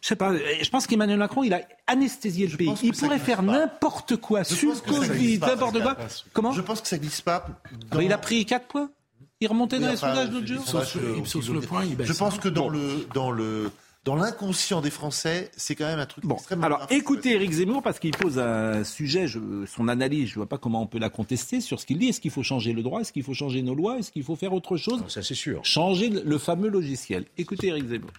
[0.00, 2.66] Je sais pas, je pense qu'Emmanuel Macron, il a anesthésié le pays.
[2.82, 5.94] Il pourrait faire n'importe quoi sur Covid, n'importe quoi.
[6.32, 6.52] Comment?
[6.52, 7.46] Je pense que ça glisse pas.
[7.90, 8.90] dans- mais il a pris 4 points?
[9.44, 10.64] Il remontait dans les enfin, sondages l'autre jour.
[10.66, 12.68] je- sur- le point, pense que dans Bon.
[12.70, 13.70] le dans le
[14.04, 16.92] dans l'inconscient des Français, c'est quand même un truc Bon, extrêmement alors grave.
[16.92, 20.82] écoutez Éric Zemmour parce qu'il pose un sujet, je- son analyse, je vois pas comment
[20.82, 22.08] on peut la contester sur ce qu'il dit.
[22.08, 23.00] Est-ce qu'il faut changer le droit?
[23.00, 23.98] Est-ce qu'il faut changer nos lois?
[23.98, 25.02] Est-ce qu'il faut faire autre chose?
[25.08, 25.64] Ça, c'est sûr.
[25.64, 27.26] Changer le le fameux logiciel.
[27.38, 28.10] Écoutez Éric Zemmour.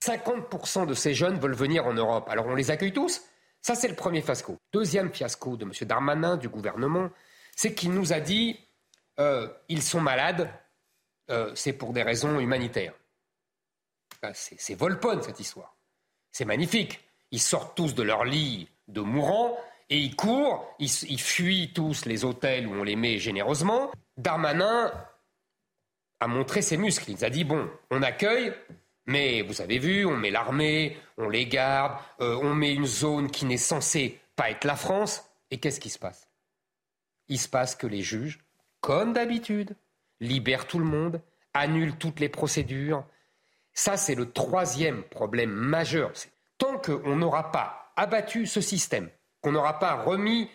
[0.00, 2.28] 50% de ces jeunes veulent venir en Europe.
[2.28, 3.22] Alors on les accueille tous?
[3.62, 4.58] Ça, c'est le premier fiasco.
[4.72, 5.70] Deuxième fiasco de M.
[5.88, 7.08] Darmanin, du gouvernement,
[7.56, 8.56] c'est qu'il nous a dit
[9.18, 10.50] euh, ils sont malades,
[11.30, 12.94] euh, c'est pour des raisons humanitaires.
[14.22, 15.76] Ben, c'est Volpone, cette histoire.
[16.30, 17.00] C'est magnifique.
[17.30, 19.56] Ils sortent tous de leur lit de mourants
[19.90, 23.90] et ils courent, ils, fuient tous les hôtels où on les met généreusement.
[24.16, 24.92] Darmanin
[26.20, 27.10] a montré ses muscles.
[27.10, 28.52] Il a dit bon, on accueille,
[29.06, 33.30] mais vous avez vu, on met l'armée, on les garde, euh, on met une zone
[33.30, 35.28] qui n'est censée pas être la France.
[35.50, 36.28] Et qu'est-ce qui se passe?
[37.28, 38.38] Il se passe que les juges,
[38.84, 39.76] comme d'habitude,
[40.20, 41.22] libèrent tout le monde,
[41.54, 43.02] annulent toutes les procédures.
[43.72, 46.12] Ça, c'est le troisième problème majeur.
[46.58, 49.08] Tant qu'on n'aura pas abattu ce système,
[49.40, 50.50] qu'on n'aura pas remis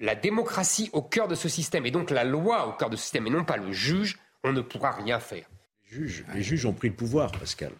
[0.00, 3.02] la démocratie au cœur de ce système, et donc la loi au cœur de ce
[3.02, 5.46] système, et non pas le juge, on ne pourra rien faire.
[5.96, 7.70] Les juges, les juges ont pris le pouvoir, Pascal.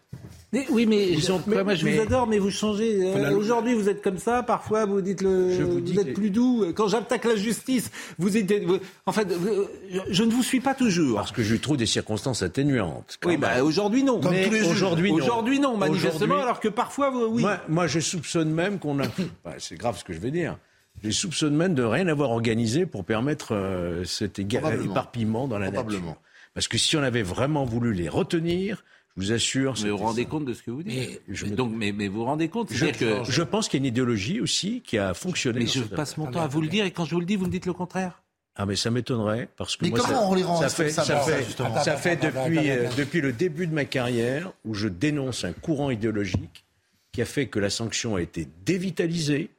[0.53, 3.01] Mais, oui, mais, Ils je, ont- moi, mais- je mais- vous adore, mais vous changez.
[3.03, 3.35] Euh.
[3.37, 4.43] Aujourd'hui, vous êtes comme ça.
[4.45, 5.51] Parfois, vous dites le.
[5.53, 6.65] Je vous vous, dis êtes que- plus doux.
[6.77, 8.53] Quand j'attaque la justice, vous êtes.
[8.65, 11.17] vous- en fait, vous- je, je ne vous suis pas toujours.
[11.17, 13.19] Parce que je trouve des circonstances atténuantes.
[13.27, 14.21] oui, bah, aujourd'hui non.
[14.21, 14.69] Comme Mais tous les juges.
[14.71, 15.17] aujourd'hui non.
[15.19, 17.43] Aujourd'hui non, manifestement, alors que parfois, vous- oui.
[17.43, 19.07] Moi, moi, je soupçonne même qu'on a.
[19.45, 20.57] Bah, c'est grave ce que je vais dire.
[21.03, 26.07] Je soupçonne même de rien avoir organisé pour permettre euh, cet éparpillement dans la Probablement.
[26.11, 26.21] nature.
[26.55, 28.85] Parce que si on avait vraiment voulu les retenir,
[29.17, 29.75] je vous assure.
[29.83, 30.29] Mais vous vous rendez ça.
[30.29, 32.49] compte de ce que vous dites Mais je me- Donc, mais, mais vous vous rendez
[32.49, 33.31] compte Je, C'est-à-dire que.
[33.31, 35.61] je pense qu'il y a une idéologie aussi qui a fonctionné.
[35.61, 37.37] Mais je passe mon temps à vous le dire et quand je vous le dis,
[37.37, 38.21] vous me dites le contraire.
[38.57, 40.89] Ah mais ça m'étonnerait parce que Mais moi, comment ça, on les rend ça fait,
[40.89, 43.75] ça ça, fait, justement ça fait Attends, attends, depuis, attends, euh, depuis le début de
[43.75, 46.65] ma carrière où je dénonce un courant idéologique
[47.11, 49.51] qui a fait que la sanction a été dévitalisée,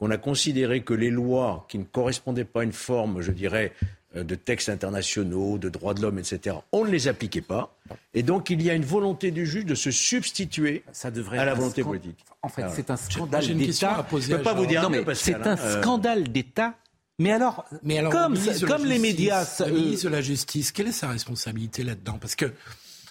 [0.00, 3.72] qu'on a considéré que les lois qui ne correspondaient pas à une forme, je dirais,
[4.14, 7.76] de textes internationaux, de droits de l'homme, etc., on ne les appliquait pas.
[8.14, 11.44] Et donc il y a une volonté du juge de se substituer Ça devrait à
[11.44, 12.18] la volonté politique.
[12.42, 14.06] En fait, c'est un scandale une d'État.
[14.12, 16.74] Je peux à pas vous dire Non, mais Pascal, c'est un hein, euh, scandale d'État.
[17.18, 20.88] Mais alors, Mais alors, comme, le les médias, le euh, ministre de la Justice, quelle
[20.88, 22.16] est sa responsabilité là-dedans?
[22.18, 22.46] Parce que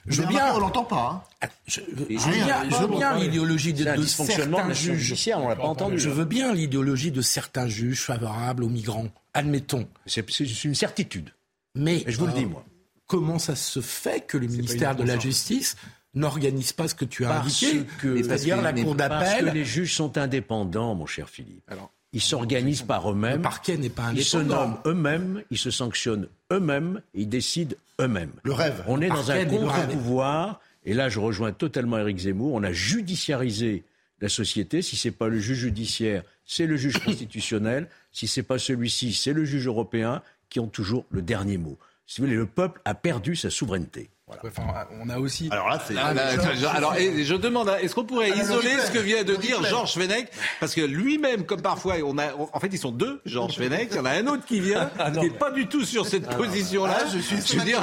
[0.09, 1.25] je veux bien, on l'entend pas.
[1.41, 1.47] hein.
[1.67, 3.21] je, je veux je- bien, je veux bien Ouais.
[3.21, 4.97] l'idéologie de, de dysfonctionnement de certains juges.
[4.99, 5.97] judiciaire, on l'a pas entendu.
[5.99, 9.87] Je veux bien l'idéologie de certains juges favorables aux migrants, admettons.
[10.05, 10.25] C'est
[10.65, 11.29] une certitude.
[11.75, 12.65] Mais, Mais je vous le euh, dis, moi.
[13.07, 15.17] Comment ça se fait que le ministère de la.
[15.17, 15.75] Justice
[16.15, 19.53] n'organise pas ce que tu as Parce indiqué que- C'est-à-dire la cour Parce que d'appel.
[19.53, 21.63] les juges sont indépendants, mon cher Philippe.
[21.69, 23.35] Alors, Ils s'organisent par eux-mêmes.
[23.37, 24.61] le parquet n'est pas Ils se indépendant.
[24.67, 28.33] nomment eux-mêmes, ils se sanctionnent eux-mêmes, ils décident eux-mêmes.
[28.43, 28.83] Le rêve.
[28.87, 33.83] On est dans un contre-pouvoir, et là je rejoins totalement Éric Zemmour, on a judiciarisé
[34.21, 34.81] la société.
[34.81, 37.87] Si c'est pas le juge judiciaire, c'est le juge constitutionnel.
[38.11, 41.77] Si c'est pas celui-ci, c'est le juge européen qui ont toujours le dernier mot.
[42.05, 44.09] Si vous voulez, le peuple a perdu sa souveraineté.
[44.43, 44.63] Enfin,
[45.01, 45.47] on a aussi.
[45.51, 45.95] Alors là, c'est.
[45.97, 49.23] Ah, là, je- alors, et je demande, est-ce qu'on pourrait Ah, isoler ce que vient
[49.23, 49.63] de dire.
[49.63, 50.27] Georges Fenech
[50.59, 53.89] Parce que lui-même, comme parfois, on a, on- en fait, ils sont deux, Georges Fenech.
[53.91, 56.29] Il y en a un autre qui vient, qui n'est pas du tout sur cette
[56.35, 56.97] position-là.
[57.01, 57.81] Ah, je suis veux dire.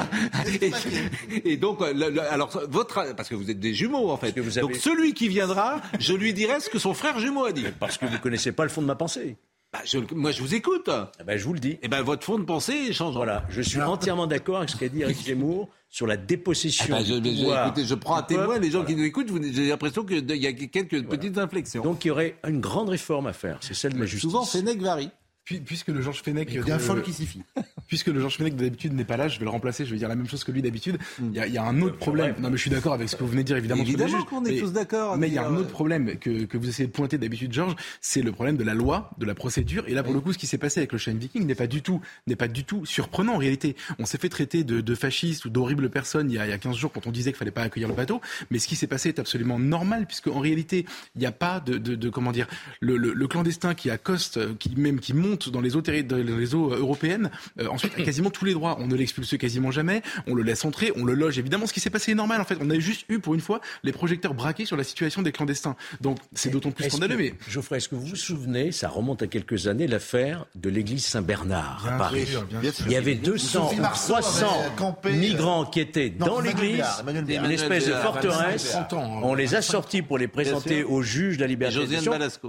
[1.44, 4.32] Et, donc, le- le- alors, votre, parce que vous êtes des jumeaux, en fait.
[4.38, 7.66] avez- Donc, celui qui viendra, je lui dirai ce que son frère jumeau a dit.
[7.80, 9.36] Parce que vous connaissez pas le fond de ma pensée.
[9.72, 10.88] Bah, je- moi, je vous écoute.
[11.20, 11.78] Eh ben, je vous le dis.
[11.82, 13.14] Et ben, votre fond de pensée change.
[13.14, 16.86] Voilà, je suis entièrement d'accord avec ce qu'a dit Eric Zemmour sur la dépossession.
[16.88, 19.04] Ah bah, je, du je- pouvoir écoutez, je prends à témoin les gens qui nous
[19.04, 19.28] écoutent.
[19.52, 21.82] J'ai l'impression qu'il y a quelques petites inflexions.
[21.82, 24.30] Donc il y aurait une grande réforme à faire, c'est celle de la justice.
[24.30, 25.10] Souvent, Fenech varie.
[25.46, 27.40] Puis- Puisque le Georges Fenech, Il y a un de- folle qui s'y fie.
[27.86, 29.86] puisque le Georges Fenech d'habitude n'est pas là, je vais le remplacer.
[29.86, 30.98] Je vais dire la même chose que lui d'habitude.
[31.20, 32.34] Il y, a- il y a un autre problème.
[32.40, 33.82] Non, mais je suis d'accord avec ce que vous venez de dire évidemment.
[33.82, 34.24] Évidemment juge.
[34.24, 36.58] qu'on est Mais- tous d'accord Mais il y a un euh, autre problème que, que
[36.58, 39.84] vous essayez de pointer d'habitude, Georges, c'est le problème de la loi, de la procédure.
[39.86, 41.68] Et là, pour le coup, ce qui s'est passé avec le Shine Viking n'est pas
[41.68, 43.76] du tout, n'est pas du tout surprenant en réalité.
[44.00, 46.52] On s'est fait traiter de, de fascistes ou d'horribles personnes il y, a, il y
[46.52, 48.20] a 15 jours quand on disait qu'il fallait pas accueillir le bateau.
[48.50, 51.60] Mais ce qui s'est passé est absolument normal puisque en réalité, il n'y a pas
[51.60, 52.48] de, de, de- comment dire,
[52.80, 56.04] le, le- le clandestin qui accoste, euh, qui même qui monte dans les eaux, terri-
[56.04, 58.76] dans les eaux européennes, euh, ensuite a quasiment tous les droits.
[58.80, 61.38] On ne l'expulse quasiment jamais, on le laisse entrer, on le loge.
[61.38, 62.56] Évidemment, ce qui s'est passé est normal en fait.
[62.60, 65.76] On a juste eu pour une fois les projecteurs braqués sur la situation des clandestins.
[66.00, 67.16] Donc c'est d'autant plus scandaleux.
[67.16, 71.04] Mais Geoffrey, est-ce que vous vous souvenez, ça remonte à quelques années, l'affaire de l'église
[71.06, 72.86] Saint-Bernard à Paris sûr, bien sûr.
[72.86, 76.26] Il y avait 200 Sophie ou Marceau 300 avait campé, euh, migrants qui étaient non,
[76.26, 78.70] dans l'église, une espèce de forteresse.
[78.70, 81.76] 30 ans, On les a sortis pour les présenter au juge de la liberté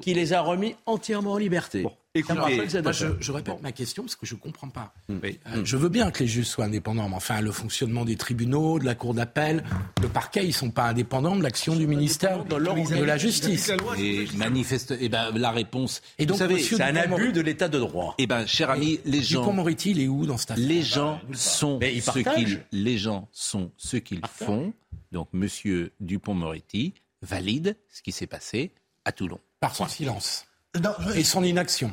[0.02, 1.84] qui les a remis entièrement en liberté.
[2.30, 4.94] Moi, je, répète ma question parce que je ne comprends pas.
[5.10, 5.40] Oui.
[5.48, 8.80] Euh, Je veux bien que les juges soient indépendants, mais enfin, le fonctionnement des tribunaux,
[8.80, 9.64] de la cour d'appel,
[10.02, 13.72] le parquet, ils ne sont pas indépendants de l'action du ministère de la Justice.
[13.98, 14.94] Et manifeste.
[15.00, 16.02] Et ben, la réponse.
[16.18, 18.16] Et donc, vous savez, C'est un abus de l'état de droit.
[18.18, 19.42] Eh ben, cher ami, les gens.
[19.42, 23.28] Dupond-Moretti, il est où dans cette affaire Les gens sont Mais ce qu'ils, les gens
[23.32, 24.74] sont ce qu'ils font.
[25.12, 28.72] Donc, Monsieur Dupont-Moretti valide ce qui s'est passé
[29.06, 29.40] à Toulon.
[29.60, 30.46] Par son silence
[30.82, 31.92] Non, je- et son inaction.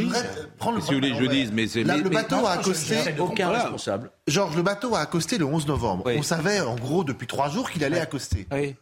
[0.00, 0.22] Je voudrais
[0.58, 1.84] prendre le Si vous voulez, je dise, mais c'est.
[1.84, 2.96] Là, mais- le mais- bateau a accosté.
[3.18, 3.62] Aucun Voilà.
[3.62, 4.10] responsable.
[4.26, 6.02] Georges, le bateau a accosté le 11 novembre.
[6.06, 6.16] Oui.
[6.18, 8.46] On savait en gros depuis trois jours qu'il allait accoster.
[8.50, 8.74] Oui.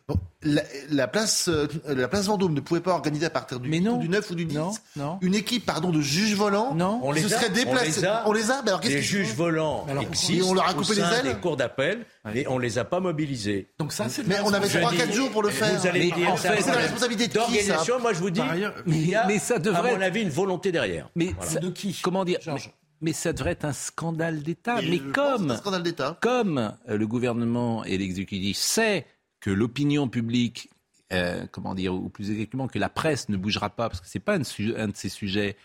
[0.46, 3.78] La, la place, euh, la place Vendôme ne pouvait pas organiser à partir du, Mais
[3.78, 3.96] 8 non.
[3.96, 5.18] ou du 9 ou du 10 Non, non.
[5.22, 7.00] une équipe pardon, de juges volants Non.
[7.02, 8.00] On qui les se a, seraient on déplacés.
[8.00, 8.22] les a.
[8.26, 10.94] On les a, alors Les juges volants Alors, existent et on leur a au coupé
[10.94, 13.68] les ailes des cours d'appel, mais on les a pas mobilisés.
[13.78, 15.78] Donc ça, c'est Mais on avait Je 3-4 dis- jours pour le faire.
[15.78, 17.82] Vous allez dire, en c'est un fait, c'est la responsabilité de qui, ça.
[18.00, 18.40] Moi, je vous dis,
[18.86, 21.08] il y a, mais ça devrait à mon avis, une volonté derrière.
[21.16, 22.70] Mais De qui Comment dire Georges?
[23.04, 24.80] Mais, ça devrait être un scandale d'État.
[24.82, 26.18] Mais, comme, un scandale d'État.
[26.20, 29.06] comme euh, le gouvernement et l'exécutif sait
[29.40, 30.70] que l'opinion publique,
[31.12, 34.20] euh, comment dire, ou plus exactement que la presse ne bougera pas, parce que c'est
[34.20, 35.56] pas un, de ces sujets,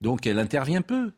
[0.00, 1.12] donc elle intervient peu.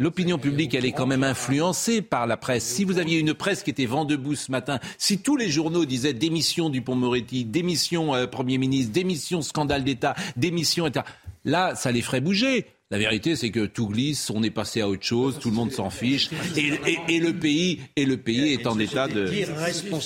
[0.00, 2.64] L'opinion publique, elle est quand même influencée par la presse.
[2.64, 5.84] Si vous aviez une presse qui était vent debout ce matin, si tous les journaux
[5.84, 11.04] disaient démission du Pont-Moretti, démission euh, Premier ministre, démission scandale d'État, démission, etc.,
[11.44, 12.66] là, ça les ferait bouger.
[12.90, 15.70] La vérité, c'est que tout glisse, on est passé à autre chose, tout le monde
[15.72, 19.26] s'en fiche, et, et- et le pays, et le pays est en état de.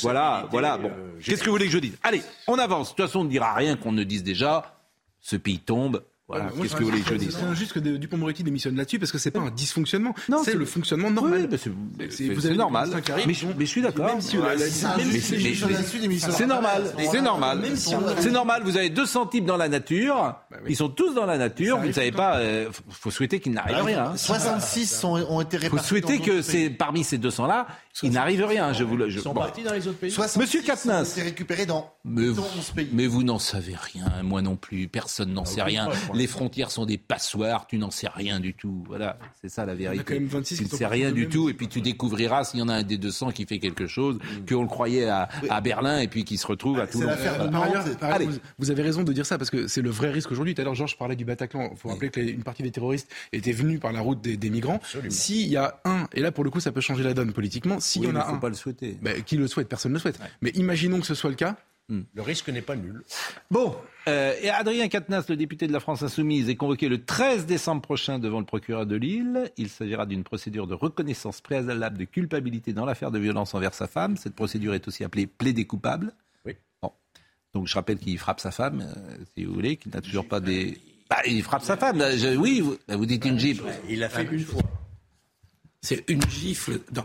[0.03, 0.79] Voilà, voilà.
[0.79, 1.97] Bon, euh, qu'est-ce que vous voulez que je dise?
[2.03, 2.90] Allez, on avance.
[2.90, 4.81] De toute façon, on ne dira rien qu'on ne dise déjà.
[5.21, 6.03] Ce pays tombe.
[6.33, 6.51] Voilà.
[6.62, 9.18] Qu'est-ce que vous voulez que je dise C'est injuste que Dupont-Moretti démissionne là-dessus parce que
[9.18, 10.14] c'est pas un dysfonctionnement.
[10.31, 11.49] Non, c'est le fonctionnement normal.
[11.53, 12.88] Oui, c'est- normal.
[13.27, 14.07] Mais je- mais je suis d'accord.
[14.07, 14.38] Même si,
[16.31, 17.62] c'est normal, c'est normal.
[18.18, 21.38] C'est normal, vous avez 200 types dans la nature, Bah ils sont tous dans la
[21.38, 24.05] nature, vous ne savez pas, il faut souhaiter qu'il n'arrive Ah, rien.
[24.07, 24.16] hein.
[24.16, 25.85] 66 sont- ont été Il répartis.
[25.85, 27.66] faut souhaiter que parmi ces 200-là,
[28.02, 28.72] il n'arrive rien.
[28.72, 29.40] Je vous le, je- Ils sont bon.
[29.40, 30.11] partis dans les autres pays.
[30.11, 31.00] 66 Monsieur Katnas.
[31.00, 32.88] ont été récupérés dans Mais vous, 11 pays.
[32.92, 35.88] mais vous n'en savez rien, moi non plus, personne n'en sait rien.
[36.14, 38.83] Les frontières sont des passoires, tu n'en sais rien du tout.
[38.88, 40.05] Voilà, c'est ça la vérité.
[40.05, 42.62] quand même 26 tu ne sais rien du tout, et puis tu découvriras s'il y
[42.62, 46.00] en a un des 200 qui fait quelque chose, qu'on le croyait à, à Berlin,
[46.00, 47.07] et puis qui se retrouve à C'est Toulon.
[47.09, 47.50] l'affaire de Voilà.
[47.52, 47.98] Par ailleurs, Nantes.
[47.98, 48.26] par ailleurs, Allez.
[48.26, 50.55] vous, vous avez raison de dire ça parce que c'est le vrai risque aujourd'hui.
[50.55, 51.68] Tout à l'heure, Georges parlait du Bataclan.
[51.72, 54.81] Il faut rappeler qu'une partie des terroristes étaient venus par la route des, des migrants.
[55.11, 57.78] S'il y a un, et là pour le coup, ça peut changer la donne politiquement.
[57.83, 58.97] S'il Oui, y en a faut un, pas le souhaiter.
[59.03, 60.18] bah, qui le souhaite, personne ne le souhaite.
[60.40, 61.57] Mais imaginons que ce soit le cas.
[62.14, 63.03] Le risque n'est pas nul.
[63.51, 63.77] Bon,
[64.09, 67.83] euh, et Adrien Quatennens, le député de la France Insoumise, est convoqué le 13 décembre
[67.83, 69.51] prochain devant le procureur de Lille.
[69.59, 73.88] Il s'agira d'une procédure de reconnaissance préalable de culpabilité dans l'affaire de violence envers sa
[73.88, 74.16] femme.
[74.16, 76.14] Cette procédure est aussi appelée plaider coupable.
[76.47, 76.55] Oui.
[76.81, 76.92] Bon.
[77.53, 80.40] Donc je rappelle qu'il frappe sa femme, euh, si vous voulez, qu'il n'a toujours pas
[80.40, 80.79] des...
[81.11, 81.99] Bah, il frappe sa femme.
[81.99, 82.16] là.
[82.16, 83.64] Je- oui, vous, bah, vous dites une gifle.
[83.90, 84.62] Il l'a fait une fois.
[85.83, 86.81] C'est une gifle.
[86.90, 87.05] dans-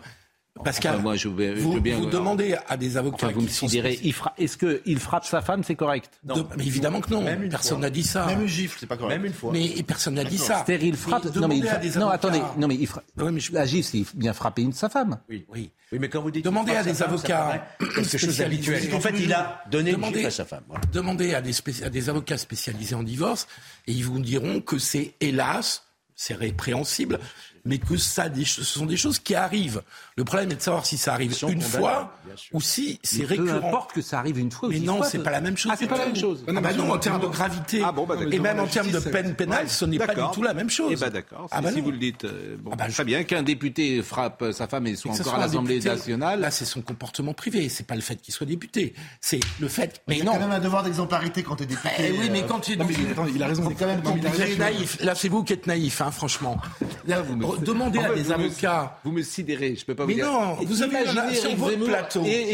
[0.63, 1.98] Pascal, Enfin, moi, je veux, je vous, veux bien...
[1.98, 5.63] vous demandez à des avocats Enfin, vous me il fra- Est-ce qu'il frappe sa femme,
[5.63, 6.10] c'est correct?
[6.24, 7.26] De- mais évidemment que non.
[7.50, 8.26] Personne n'a dit ça.
[8.26, 9.15] Même une gifle, c'est pas correct.
[9.17, 9.52] Même une fois.
[9.54, 10.63] Mais personne n'a dit ça.
[10.65, 11.26] C'est-à-dire, il frappe...
[11.26, 12.41] Mais Non, mais il demandez à fra- des non avocats- attendez.
[12.58, 15.17] Non, mais il fra- Ouais, mais je- La gifle, c'est bien frapper une sa femme.
[15.30, 15.46] Oui.
[15.50, 15.72] Oui.
[15.91, 18.93] Oui, mais quand vous dites Demandez à des avocats quelque chose d'habituel.
[18.93, 20.63] En fait, il a donné une Demandez- gifle à sa femme.
[20.67, 20.84] Voilà.
[20.91, 23.48] Demandez à des, spéci- à des avocats spécialisés en divorce
[23.88, 25.84] et ils vous diront que c'est hélas
[26.20, 27.20] c'est répréhensible,
[27.65, 29.82] mais que ça, ce sont des choses qui arrivent.
[30.15, 32.13] Le problème est de savoir si ça arrive une fois
[32.54, 33.67] ou si c'est Mais peu récurrent.
[33.67, 35.72] importe que ça arrive une fois ou Mais non, c'est pas la même chose.
[35.74, 36.43] Ah, c'est pas la même chose.
[36.48, 39.00] Ah bah non, en termes de gravité Ah bon, bah et même en termes de
[39.00, 40.89] peine pénale, Ouais, ce n'est pas du tout la même chose.
[40.91, 41.48] Eh ben d'accord.
[41.52, 44.02] Ah bah si vous le dites, euh, bon, Ah bah, je- très bien qu'un député
[44.02, 46.39] frappe sa femme et soit encore soit à l'Assemblée député, nationale.
[46.39, 47.70] Là, c'est son comportement privé.
[47.70, 48.93] C'est pas le fait qu'il soit député.
[49.22, 50.01] C'est le fait.
[50.08, 50.34] Mais Il y a non.
[50.34, 51.89] quand même un devoir d'exemplarité quand tu es député.
[52.20, 53.70] Oui, mais quand tu es mais il- attends, il a raison.
[54.99, 55.05] Il.
[55.05, 56.58] Là, c'est vous qui êtes naïf, hein, franchement.
[57.60, 58.99] Là, vous me- Demandez En à fait, des vous me- avocats.
[59.03, 60.32] Vous me sidérez, je peux pas Mais vous dire.
[60.32, 61.05] non, vous avez
[61.36, 62.24] sur Éric votre Zemmour plateau.
[62.26, 62.53] Et,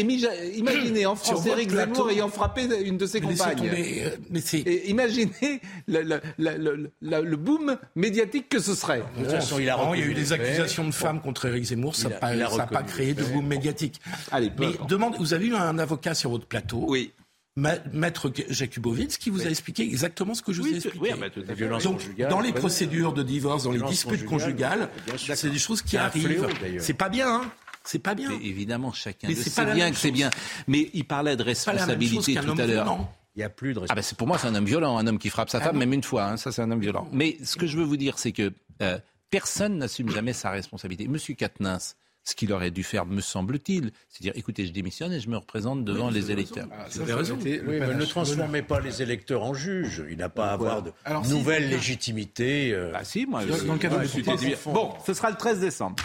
[0.58, 1.70] imaginez en France plateau.
[1.70, 3.56] Zemmour ayant frappé une de ses Mais laissez compagnes.
[3.58, 4.40] tomber, euh, mais.
[4.66, 9.02] Et imaginez le, le, le, le- le- le boom médiatique que ce serait.
[9.18, 11.64] De toute façon, il a il y a eu des accusations de femmes contre Éric
[11.64, 14.00] Zemmour, ça n'a pas, créé de boom médiatique.
[14.30, 14.90] Allez, Mais importe.
[14.90, 17.12] demande, vous avez eu un avocat sur votre plateau, Oui.
[17.56, 20.98] Ma- Maître Jakubowicz, qui vous a expliqué exactement ce que je vous ai Oui, expliqué.
[21.00, 21.54] oui, bah, fait.
[21.54, 25.36] Violence Donc, dans les procédures de divorce, dans les disputes conjugale, conjugales, sûr.
[25.36, 26.48] c'est des choses qui arrivent.
[26.80, 27.50] C'est pas bien, hein
[27.84, 28.30] C'est pas bien.
[28.30, 30.30] Mais évidemment, chacun Mais le sait bien que c'est bien.
[30.66, 33.08] Mais il parlait de responsabilité tout homme à l'heure.
[33.36, 35.06] Il n'y a plus de Ah ben c'est pour moi c'est un homme violent, un
[35.08, 35.80] homme qui frappe sa femme non.
[35.80, 36.24] même une fois.
[36.26, 36.36] hein.
[36.36, 37.08] Ça c'est un homme violent.
[37.12, 38.96] Mais ce que je veux vous dire c'est que euh,
[39.30, 41.08] personne n'assume jamais sa responsabilité.
[41.08, 41.78] Monsieur Katnins,
[42.26, 45.36] ce qu'il aurait dû faire, me semble-t-il, c'est dire écoutez je démissionne et je me
[45.36, 46.66] représente devant les électeurs.
[46.72, 47.38] Ah, Vous avez raison.
[47.42, 50.02] Oui, mais ne transformez pas les électeurs en juges.
[50.10, 52.72] Il n'a pas à avoir de Alors, nouvelle légitimité.
[52.72, 54.72] euh, Ah si, moi, Dans- je- dans le cadre de.
[54.72, 55.96] Bon, ce sera le 13 décembre.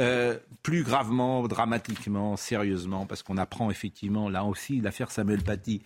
[0.00, 5.82] Euh, plus gravement, dramatiquement, sérieusement, parce qu'on apprend effectivement, là aussi, l'affaire Samuel Paty.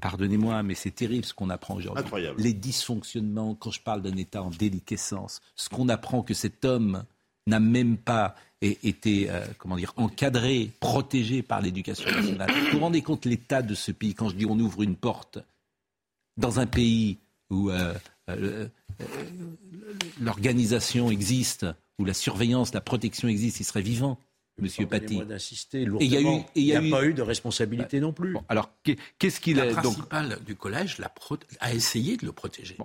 [0.00, 2.04] Pardonnez-moi, mais c'est terrible ce qu'on apprend aujourd'hui.
[2.04, 2.40] Incroyable.
[2.40, 7.02] Les dysfonctionnements, quand je parle d'un État en déliquescence, ce qu'on apprend que cet homme
[7.48, 12.50] n'a même pas é- été, euh, comment dire, encadré, protégé par l'éducation nationale.
[12.50, 15.38] Vous vous rendez compte l'état de ce pays quand je dis on ouvre une porte
[16.36, 17.18] dans un pays
[17.50, 17.94] où euh,
[18.28, 18.68] euh,
[20.20, 21.66] l'organisation existe,
[21.98, 24.18] où la surveillance, la protection existe, il serait vivant,
[24.60, 25.18] Monsieur Paty.
[25.24, 26.00] D'insister lourdement.
[26.06, 28.12] il y a eu- et il y a n'y eu- pas eu de responsabilité non
[28.12, 28.32] plus.
[28.32, 32.26] Bon, alors qu'est- qu'est-ce qu'il La est donc principale du collège pro- a essayé de
[32.26, 32.76] le protéger.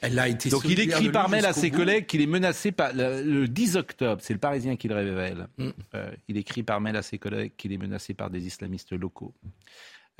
[0.00, 1.78] Elle a été Donc il écrit par mail à ses bout.
[1.78, 5.46] collègues qu'il est menacé par le, le 10 octobre, c'est le Parisien qui le révèle.
[5.58, 5.68] Mm.
[5.94, 9.34] Euh, il écrit par mail à ses collègues qu'il est menacé par des islamistes locaux.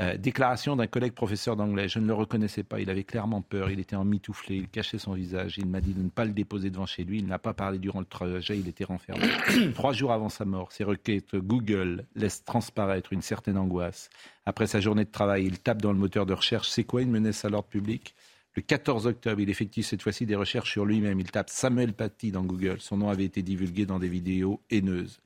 [0.01, 1.87] Euh, déclaration d'un collègue professeur d'anglais.
[1.87, 2.81] Je ne le reconnaissais pas.
[2.81, 3.71] Il avait clairement peur.
[3.71, 4.57] Il était en mitouflé.
[4.57, 5.59] Il cachait son visage.
[5.59, 7.19] Il m'a dit de ne pas le déposer devant chez lui.
[7.19, 8.59] Il n'a pas parlé durant le trajet.
[8.59, 9.29] Il était renfermé.
[9.75, 14.09] Trois jours avant sa mort, ses requêtes Google laissent transparaître une certaine angoisse.
[14.47, 16.71] Après sa journée de travail, il tape dans le moteur de recherche.
[16.71, 18.15] C'est quoi une menace à l'ordre public?
[18.55, 21.21] Le 14 octobre, il effectue cette fois-ci des recherches sur lui-même.
[21.21, 22.81] Il tape Samuel Paty dans Google.
[22.81, 25.21] Son nom avait été divulgué dans des vidéos haineuses.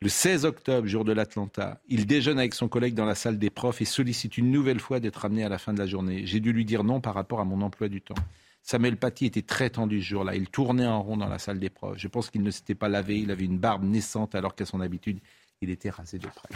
[0.00, 3.50] Le 16 octobre, jour de l'Atlanta, il déjeune avec son collègue dans la salle des
[3.50, 6.24] profs et sollicite une nouvelle fois d'être amené à la fin de la journée.
[6.24, 8.14] J'ai dû lui dire non par rapport à mon emploi du temps.
[8.62, 10.36] Samuel Paty était très tendu ce jour-là.
[10.36, 11.98] Il tournait en rond dans la salle des profs.
[11.98, 13.18] Je pense qu'il ne s'était pas lavé.
[13.18, 15.18] Il avait une barbe naissante alors qu'à son habitude,
[15.62, 16.48] il était rasé de près.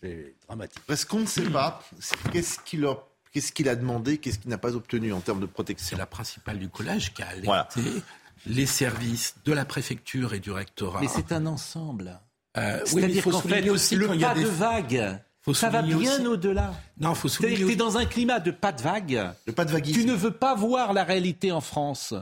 [0.00, 0.82] C'est dramatique.
[0.88, 5.12] Est-ce qu'on ne sait pas c'est- qu'est-ce qu'il a, demandé, qu'est-ce qu'il n'a pas obtenu
[5.12, 7.68] en termes de C'est protection la principale du collège qui a alerté Voilà.
[8.46, 11.00] Les services de la préfecture et du rectorat.
[11.00, 12.18] Mais c'est un ensemble.
[12.56, 14.28] Euh, oui, mais il C'est-à-dire faut qu'en souligner fait, aussi le quand il y a
[14.28, 16.74] pas des de vague, faut ça va bien au-delà.
[16.98, 19.30] Non, faut souligner tu es aussi- dans un climat de pas de vague.
[19.46, 20.00] Le pas de vaguisme.
[20.00, 22.14] Tu ne veux pas voir la réalité en France.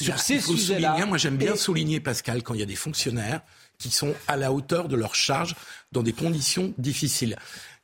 [0.00, 1.06] Sur ces sujets-là.
[1.06, 3.40] Moi, j'aime bien Et- souligner, Pascal, quand il y a des fonctionnaires
[3.78, 5.54] qui sont à la hauteur de leur charge
[5.92, 7.36] dans des conditions difficiles.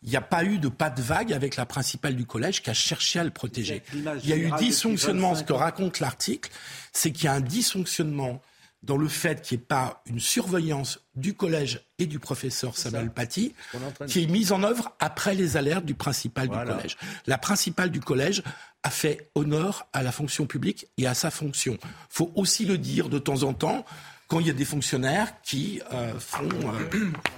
[0.03, 2.71] Il n'y a pas eu de pas de vague avec la principale du collège qui
[2.71, 3.83] a cherché à le protéger.
[3.93, 5.35] Il y a eu dysfonctionnement.
[5.35, 6.51] Ce 25 que raconte l'article,
[6.93, 8.41] c'est qu'il y a un dysfonctionnement
[8.83, 13.11] dans le fait qu'il n'y ait pas une surveillance du collège et du professeur Samuel
[13.11, 13.55] Paty,
[14.07, 16.65] qui est mise en œuvre après les alertes du principal Voilà.
[16.65, 16.97] du collège.
[17.27, 18.43] La principale du collège
[18.83, 21.77] a fait honneur à la fonction publique et à sa fonction.
[22.09, 23.85] faut aussi le dire de temps en temps
[24.31, 26.49] quand il y a des fonctionnaires qui euh, font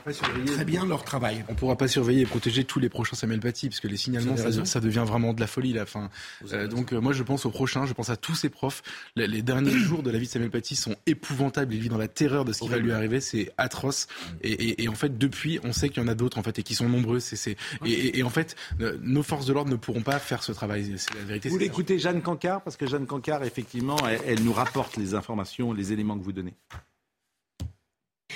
[0.06, 0.12] euh,
[0.46, 1.42] très bien leur travail.
[1.48, 4.36] On pourra pas surveiller et protéger tous les prochains Samuel Paty, parce que les signalements,
[4.36, 5.72] ça, devient vraiment de la folie.
[5.72, 5.84] Là.
[5.84, 6.10] Enfin,
[6.52, 8.82] euh, donc euh, moi, je pense aux prochains, je pense à tous ces profs.
[9.16, 11.72] Les, les derniers jours de la vie de Samuel Paty sont épouvantables.
[11.74, 13.20] Il vit dans la terreur de ce qui va lui arriver.
[13.20, 14.06] C'est atroce.
[14.42, 16.58] Et, et- et en fait, depuis, on sait qu'il y en a d'autres en fait
[16.58, 17.20] et qui sont nombreux.
[17.20, 20.52] Et, et- et en fait, euh, nos forces de l'ordre ne pourront pas faire ce
[20.52, 20.92] travail.
[20.98, 21.48] C'est la vérité.
[21.48, 21.62] Vous ça.
[21.62, 25.92] l'écoutez Jeanne Cancard parce que Jeanne Cancard, effectivement, elle, elle nous rapporte les informations, les
[25.92, 26.54] éléments que vous donnez.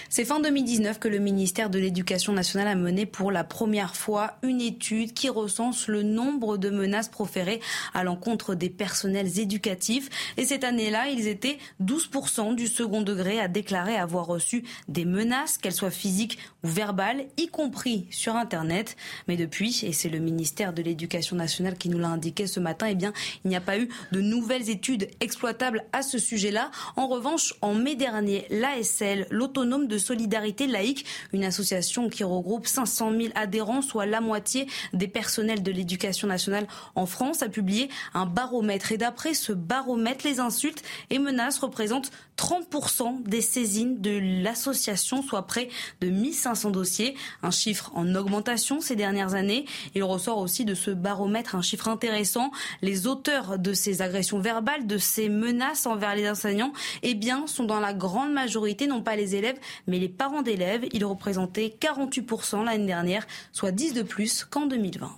[0.09, 4.37] C'est fin 2019 que le ministère de l'Éducation nationale a mené pour la première fois
[4.43, 7.61] une étude qui recense le nombre de menaces proférées
[7.95, 10.09] à l'encontre des personnels éducatifs.
[10.37, 15.59] Et cette année-là, ils étaient 12% du second degré à déclarer avoir reçu des menaces,
[15.59, 18.97] qu'elles soient physiques ou verbales, y compris sur Internet.
[19.29, 22.87] Mais depuis, et c'est le ministère de l'Éducation nationale qui nous l'a indiqué ce matin,
[22.89, 23.13] eh bien,
[23.45, 26.71] il n'y a pas eu de nouvelles études exploitables à ce sujet-là.
[26.97, 33.13] En revanche, en mai dernier, l'ASL, l'Autonome de solidarité laïque, une association qui regroupe 500
[33.13, 38.27] 000 adhérents, soit la moitié des personnels de l'éducation nationale en France, a publié un
[38.27, 38.93] baromètre.
[38.93, 45.47] Et d'après ce baromètre, les insultes et menaces représentent 30% des saisines de l'association, soit
[45.47, 45.69] près
[46.01, 49.65] de 1500 dossiers, un chiffre en augmentation ces dernières années.
[49.95, 52.51] Il ressort aussi de ce baromètre un chiffre intéressant.
[52.83, 56.73] Les auteurs de ces agressions verbales, de ces menaces envers les enseignants,
[57.03, 60.85] eh bien, sont dans la grande majorité, non pas les élèves, mais les parents d'élèves.
[60.93, 65.11] Ils représentaient 48% l'année dernière, soit 10 de plus qu'en 2020.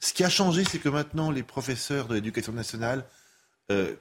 [0.00, 3.04] Ce qui a changé, c'est que maintenant, les professeurs de l'éducation nationale
[3.70, 3.94] euh,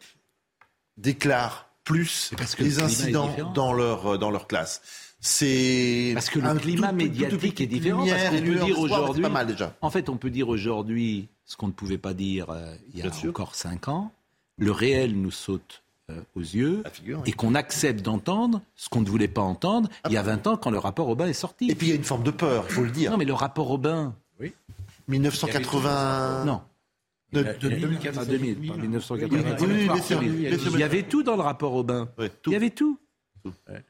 [0.98, 4.82] déclarent plus les incidents dans leur, euh, dans leur classe.
[5.20, 8.06] C'est parce que le climat médiatique est différent.
[8.06, 9.26] Parce qu'on peut dire aujourd'hui,
[9.82, 13.02] en fait, on peut dire aujourd'hui ce qu'on ne pouvait pas dire euh, il y
[13.02, 14.12] a encore cinq ans.
[14.58, 15.84] Le réel nous saute
[16.36, 16.84] aux yeux
[17.26, 20.58] et qu'on accepte d'entendre ce qu'on ne voulait pas entendre il y a 20 ans
[20.58, 21.70] quand le rapport Aubin est sorti.
[21.70, 23.12] Et puis il y a une forme de peur, il faut le dire.
[23.12, 24.16] Non, mais le rapport Aubin.
[24.40, 24.54] Oui.
[25.08, 26.46] 1980.
[26.46, 26.62] Non.
[27.34, 29.56] De, de 2000, 1980.
[30.74, 32.08] Il y avait tout dans le rapport Aubin.
[32.46, 32.98] Il y avait tout.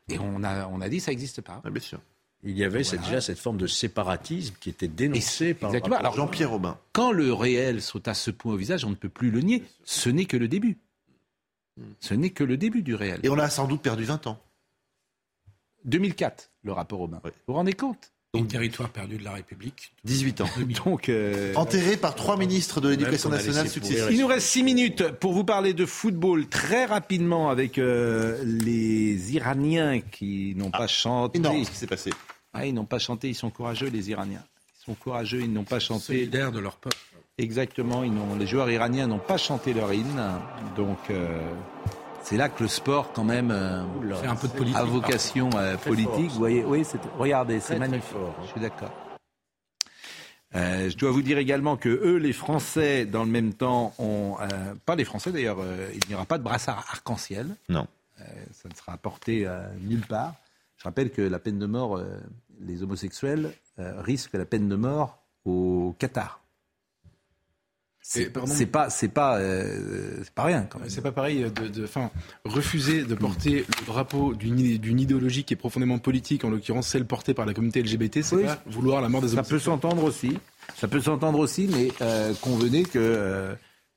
[0.09, 1.61] Et on a, on a dit ça n'existe pas.
[1.69, 1.99] bien sûr.
[2.43, 5.71] Il y avait cette, déjà cette forme de séparatisme qui était dénoncée par
[6.13, 6.77] Jean-Pierre Aubin.
[6.93, 9.63] Quand le réel saute à ce point au visage, on ne peut plus le nier.
[9.83, 10.77] Ce n'est que le début.
[11.99, 13.19] Ce n'est que le début du réel.
[13.23, 14.39] Et on a sans doute perdu 20 ans.
[15.85, 17.21] 2004, le rapport Aubin.
[17.23, 18.11] Vous vous rendez compte?
[18.33, 19.93] Donc, territoire perdu de la République.
[20.03, 20.49] 18 ans.
[20.85, 24.07] Donc, euh, Enterré par trois ministres de l'éducation nationale successifs.
[24.11, 29.33] Il nous reste six minutes pour vous parler de football très rapidement avec euh, les
[29.33, 31.39] Iraniens qui n'ont pas chanté.
[31.39, 32.11] Énorme ce qui s'est passé.
[32.53, 34.43] Ah, ils n'ont pas chanté, ils sont courageux les Iraniens.
[34.81, 36.05] Ils sont courageux, ils n'ont pas chanté.
[36.05, 36.97] Solidaires de leur peuple.
[37.37, 40.21] Exactement, ils les joueurs iraniens n'ont pas chanté leur hymne.
[40.75, 41.39] Donc euh,
[42.23, 43.83] c'est là que le sport, quand même, euh,
[44.25, 46.31] un peu de politique, a vocation euh, politique.
[46.31, 46.83] Vous voyez, oui,
[47.17, 48.15] regardez, c'est magnifique.
[48.15, 48.33] hein.
[48.43, 48.91] Je suis d'accord.
[50.55, 54.37] Euh, je dois vous dire également que eux, les Français, dans le même temps, ont
[54.41, 55.57] euh, pas les Français d'ailleurs.
[55.59, 57.55] euh, il n'y aura pas de brassard arc-en-ciel.
[57.69, 57.85] Non.
[58.19, 60.33] Euh, ça ne sera porté euh, nulle part.
[60.77, 62.05] Je rappelle que la peine de mort, euh,
[62.61, 66.39] les homosexuels euh, risquent la peine de mort au Qatar.
[68.09, 70.89] C'est pas, c'est pas, euh, pas rien quand même.
[70.89, 71.85] C'est pas pareil de, de
[72.45, 77.33] refuser de porter le drapeau d'une idéologie qui est profondément politique, en l'occurrence celle portée
[77.33, 78.43] par la communauté LGBT, c'est Oui.
[78.45, 80.37] pas vouloir la mort des Ça peut s'entendre aussi.
[80.77, 83.53] Ça peut s'entendre aussi, mais euh, convenez que euh,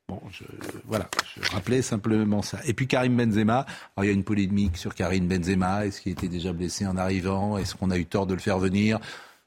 [0.08, 0.42] bon, je,
[0.86, 1.08] voilà,
[1.40, 2.58] je rappelais simplement ça.
[2.66, 3.64] Et puis Karim Benzema.
[3.96, 5.86] Alors il y a une polémique sur Karim Benzema.
[5.86, 7.58] Est-ce qu'il était déjà blessé en arrivant?
[7.58, 8.98] Est-ce qu'on a eu tort de le faire venir?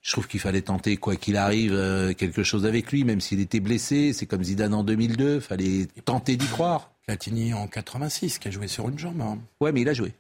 [0.04, 3.40] Je trouve qu'il fallait tenter, quoi qu'il arrive, euh, quelque chose avec lui, même s'il
[3.40, 4.14] était blessé.
[4.14, 5.40] C'est comme Zidane en 2002.
[5.40, 6.92] fallait tenter d'y croire.
[7.08, 9.20] Platini en 86, qui a joué sur une jambe.
[9.22, 9.38] hein.
[9.60, 10.14] Ouais, mais il a joué.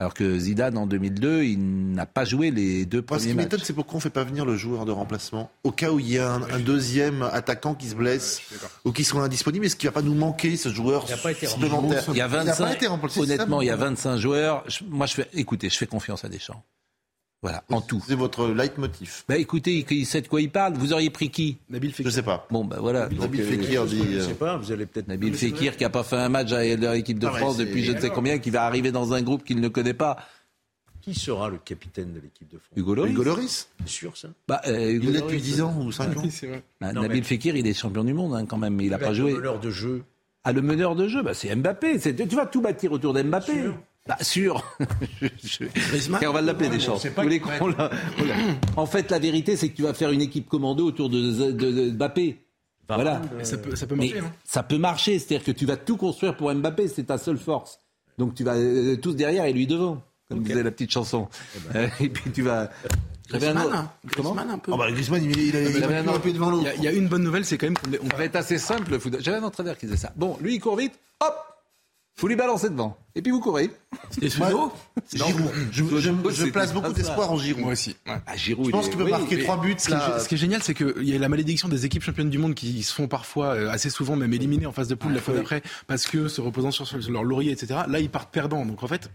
[0.00, 3.34] Alors que Zidane en 2002, il n'a pas joué les deux Moi, ce premiers qui
[3.36, 3.44] matchs.
[3.44, 6.00] m'étonne, c'est pourquoi on ne fait pas venir le joueur de remplacement au cas où
[6.00, 8.42] il y a un, un deuxième attaquant qui se blesse
[8.84, 9.64] ou qui soit indisponible.
[9.64, 12.16] Est-ce qu'il ne va pas nous manquer ce joueur Il n'a pas été supplémentaire Il
[12.16, 14.64] y a n'a 25, pas été remplacé, honnêtement, il y a mon- 25 joueurs.
[14.68, 16.64] Je- moi, je fais, écoutez, je fais confiance à Deschamps.
[17.42, 18.00] Voilà, en tout.
[18.06, 19.24] C'est votre leitmotiv.
[19.28, 20.74] Bah écoutez, il, sait de quoi il parle.
[20.74, 21.58] Vous auriez pris qui?
[21.68, 22.06] Nabil Je Fekir.
[22.06, 22.46] ne sais pas.
[22.50, 23.08] Bon, bah voilà.
[23.08, 23.98] Donc, Nabil euh, Fekir dit.
[24.12, 26.52] Je euh, sais pas, vous allez peut-être Nabil Fekir qui a pas fait un match
[26.52, 29.22] à l'équipe de Ah France depuis je ne sais combien, qui va arriver dans un
[29.22, 30.18] groupe qu'il ne connaît pas.
[31.00, 32.70] Qui sera le capitaine de l'équipe de France?
[32.76, 33.12] Hugo Lloris.
[33.12, 35.90] Hugo Lloris C'est sûr ça Bah, euh, Hugo Il l'est Lloris, depuis 10 ans ou
[35.90, 36.62] 5 ans Oui, c'est vrai.
[36.80, 38.90] bah, Non, Nabil mais- Fekir, il est champion du monde hein, quand même, mais il
[38.90, 39.32] n'a pas joué.
[39.32, 40.04] le meneur de jeu.
[40.44, 41.98] Ah, le meneur de jeu, bah, c'est Mbappé.
[41.98, 43.52] C'est- Tu vas tout bâtir autour d'Mbappé.
[44.06, 44.64] Bah, sûr.
[45.20, 47.06] Je- je- Griezmann Et on va l'appeler des chances.
[48.76, 51.52] En fait, la vérité, c'est que tu vas faire une équipe commando autour de, de,
[51.52, 52.38] de- de Mbappé.
[52.88, 53.22] Voilà.
[53.38, 54.18] Mais ça peut, ça peut Mais marcher.
[54.20, 54.32] hein.
[54.44, 57.78] ça peut marcher, c'est-à-dire que tu vas tout construire pour Mbappé, c'est ta seule force.
[58.18, 61.28] Donc tu vas euh, tous derrière et lui devant, comme disait la petite chanson.
[61.74, 62.70] Euh, et puis tu vas.
[63.32, 63.90] Un Griezmann, hein.
[64.04, 64.72] Griezmann, un peu.
[64.72, 66.64] Oh bah, Griezmann, il, il, il, il, il avait un un peu devant Il l'autre.
[66.66, 68.58] y, a- il y a une bonne nouvelle, c'est quand même qu'on va être assez
[68.58, 68.98] simple.
[69.20, 70.12] J'avais un entraîneur qui disait ça.
[70.16, 71.34] Bon, lui il court vite, hop,
[72.22, 72.96] faut lui balancer devant.
[73.16, 73.68] Et puis vous courez.
[74.22, 74.70] Et Giroud.
[75.72, 76.92] Je, je- je place beaucoup ça.
[76.92, 77.62] d'espoir en Giroud.
[77.64, 77.96] Moi aussi.
[78.06, 78.12] ouais.
[78.26, 79.74] Ah, Giroud, Je pense qu'il peut oui, marquer trois buts.
[79.76, 80.20] Ce qui, est, là.
[80.20, 82.54] ce qui est génial, c'est qu'il y a la malédiction des équipes championnes du monde
[82.54, 85.34] qui se font parfois, euh, assez souvent, même éliminer en phase de poule la fois
[85.34, 87.80] d'après, parce que se reposant sur, sur leur laurier, etc.
[87.88, 88.64] Là, ils partent perdants.
[88.64, 89.10] Donc en fait,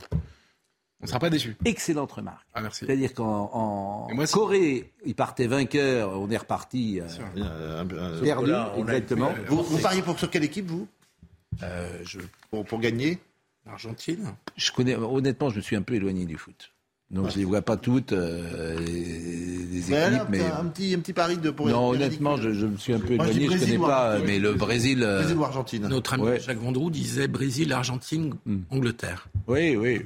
[0.99, 1.55] On ne sera pas déçus.
[1.64, 2.45] Excellente remarque.
[2.53, 2.86] Ah, merci.
[2.86, 7.05] C'est-à-dire qu'en Corée, ils partaient vainqueurs, on est reparti euh,
[7.38, 9.32] Euh, perdu, Là, exactement.
[9.32, 10.88] été- Vous, vous pariez pour sur quelle équipe, vous?
[11.64, 12.20] Euh, je...
[12.51, 13.20] pour, pour gagner
[13.66, 16.72] L'Argentine Je connais, honnêtement, je me suis un peu éloigné du foot.
[17.10, 20.41] Donc je ne les vois pas toutes, euh, les, équipes, là, mais...
[20.41, 23.28] un, petit, un petit pari de pour Non, honnêtement, je, me suis un peu Moi,
[23.28, 24.28] éloigné, je ne Brésil connais pas, Argentine.
[24.28, 25.03] mais le Brésil...
[25.03, 26.39] euh, Brésil ou Argentine Notre ami Ouais.
[26.41, 28.60] Jacques Vendroux disait Brésil, Argentine, Hmm.
[28.72, 29.30] Angleterre.
[29.47, 30.01] Oui, oui.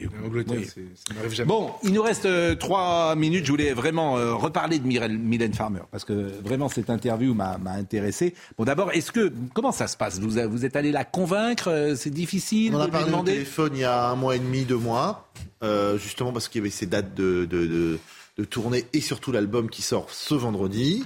[0.00, 0.66] Et Angleterre, Oui.
[0.66, 1.48] c'est- ça n'arrive jamais.
[1.48, 3.44] Bon, il nous reste euh, trois minutes.
[3.44, 7.72] Je voulais vraiment euh, reparler de Mylène Farmer parce que vraiment cette interview m'a m'a
[7.72, 8.34] intéressé.
[8.58, 10.18] Bon, d'abord, est-ce que comment ça se passe?
[10.18, 13.80] Vous, vous êtes allé la convaincre euh, C'est difficile On a parlé au téléphone il
[13.80, 15.30] y a un mois et demi, deux mois,
[15.62, 17.98] euh, justement parce qu'il y avait ces dates de, de, de,
[18.38, 21.04] de tournée et surtout l'album qui sort ce vendredi.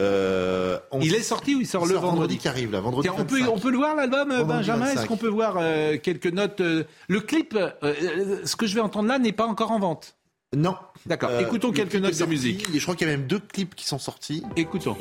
[0.00, 2.80] Euh, on- Il est sorti ou il sort il le sort vendredi qui arrive, là,
[2.80, 3.52] vendredi Tiens, on, peut, 25.
[3.54, 4.86] on peut le voir l'album, euh, Benjamin?
[4.86, 4.98] 25.
[5.00, 9.08] Est-ce qu'on peut voir euh, quelques notes Le clip, euh, ce que je vais entendre
[9.08, 10.16] là n'est pas encore en vente.
[10.56, 10.74] Non.
[11.06, 11.30] D'accord.
[11.30, 12.66] Euh, Écoutons le quelques notes de musique.
[12.74, 14.42] et je crois qu'il y a même deux clips qui sont sortis.
[14.56, 14.96] Écoutons.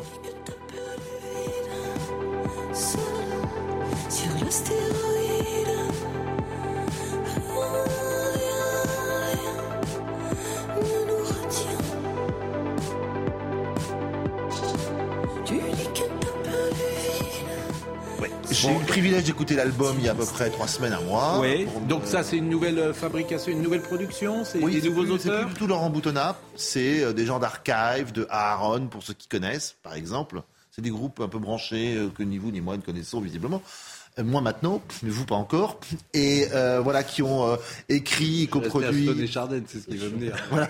[4.10, 5.09] Sur l'astéroïde,
[18.62, 21.02] J'ai eu le privilège d'écouter l'album il y a à peu près trois semaines, un
[21.02, 21.40] mois.
[21.40, 21.66] Oui.
[21.88, 25.04] Donc ça, c'est une nouvelle euh, fabrication, une nouvelle production C'est Oui, des c'est nouveaux
[25.04, 28.88] plus- C'est auteurs plus du tout Laurent Boutonnat, c'est euh, des gens d'Archive, de Aaron,
[28.88, 30.42] pour ceux qui connaissent, par exemple.
[30.72, 33.62] C'est des groupes un peu branchés euh, que ni vous ni moi ne connaissons visiblement.
[34.18, 35.80] Euh, Moi maintenant, mais vous pas encore.
[36.14, 37.56] Et euh, voilà, qui ont euh,
[37.90, 39.28] écrit, coproduit.
[39.28, 40.36] Chardin, c'est ce qu'il veut me dire.
[40.50, 40.70] Voilà.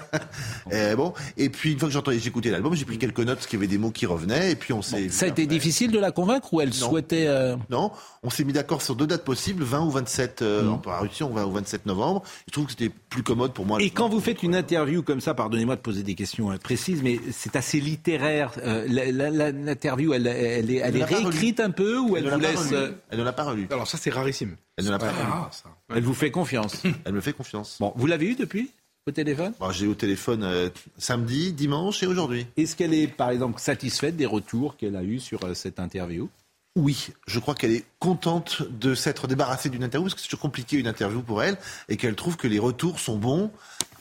[0.71, 3.47] Et bon, et puis une fois que j'ai écouté l'album, j'ai pris quelques notes parce
[3.47, 5.09] qu'il y avait des mots qui revenaient, et puis on s'est.
[5.09, 6.89] Ça a été difficile de la convaincre ou elle Non.
[6.89, 7.27] souhaitait...
[7.27, 7.91] euh, Non,
[8.23, 10.69] on s'est mis d'accord sur deux dates possibles, 20 ou 27 euh, Mm.
[10.73, 12.23] en parution, 20 ou 27 novembre.
[12.47, 13.81] Je trouve que c'était plus commode pour moi.
[13.81, 17.19] Et quand vous faites une interview comme ça, pardonnez-moi de poser des questions précises, mais
[17.31, 18.51] c'est assez littéraire.
[18.63, 22.73] euh, L'interview, elle, elle est, elle est réécrite un peu ou elle, vous laisse...
[23.09, 23.67] Elle ne l'a pas relu.
[23.71, 24.55] Alors ça, c'est rarissime.
[24.77, 25.23] Elle ne l'a pas Ouais, relu.
[25.31, 25.69] rare, ça.
[25.93, 26.81] Elle vous fait confiance.
[27.05, 27.77] Elle me fait confiance.
[27.79, 28.71] Bon, vous l'avez eu depuis
[29.07, 29.53] au téléphone?
[29.59, 32.45] Bon, j'ai eu au téléphone euh, samedi, dimanche et aujourd'hui.
[32.57, 36.29] Est-ce qu'elle est, par exemple, satisfaite des retours qu'elle a eus sur euh, cette interview?
[36.75, 40.39] Oui, je crois qu'elle est contente de s'être débarrassée d'une interview parce que c'est toujours
[40.41, 41.57] compliqué une interview pour elle
[41.89, 43.51] et qu'elle trouve que les retours sont bons.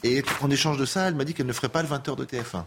[0.04, 2.24] Et en échange de ça, elle m'a dit qu'elle ne ferait pas le 20h de
[2.24, 2.64] TF1.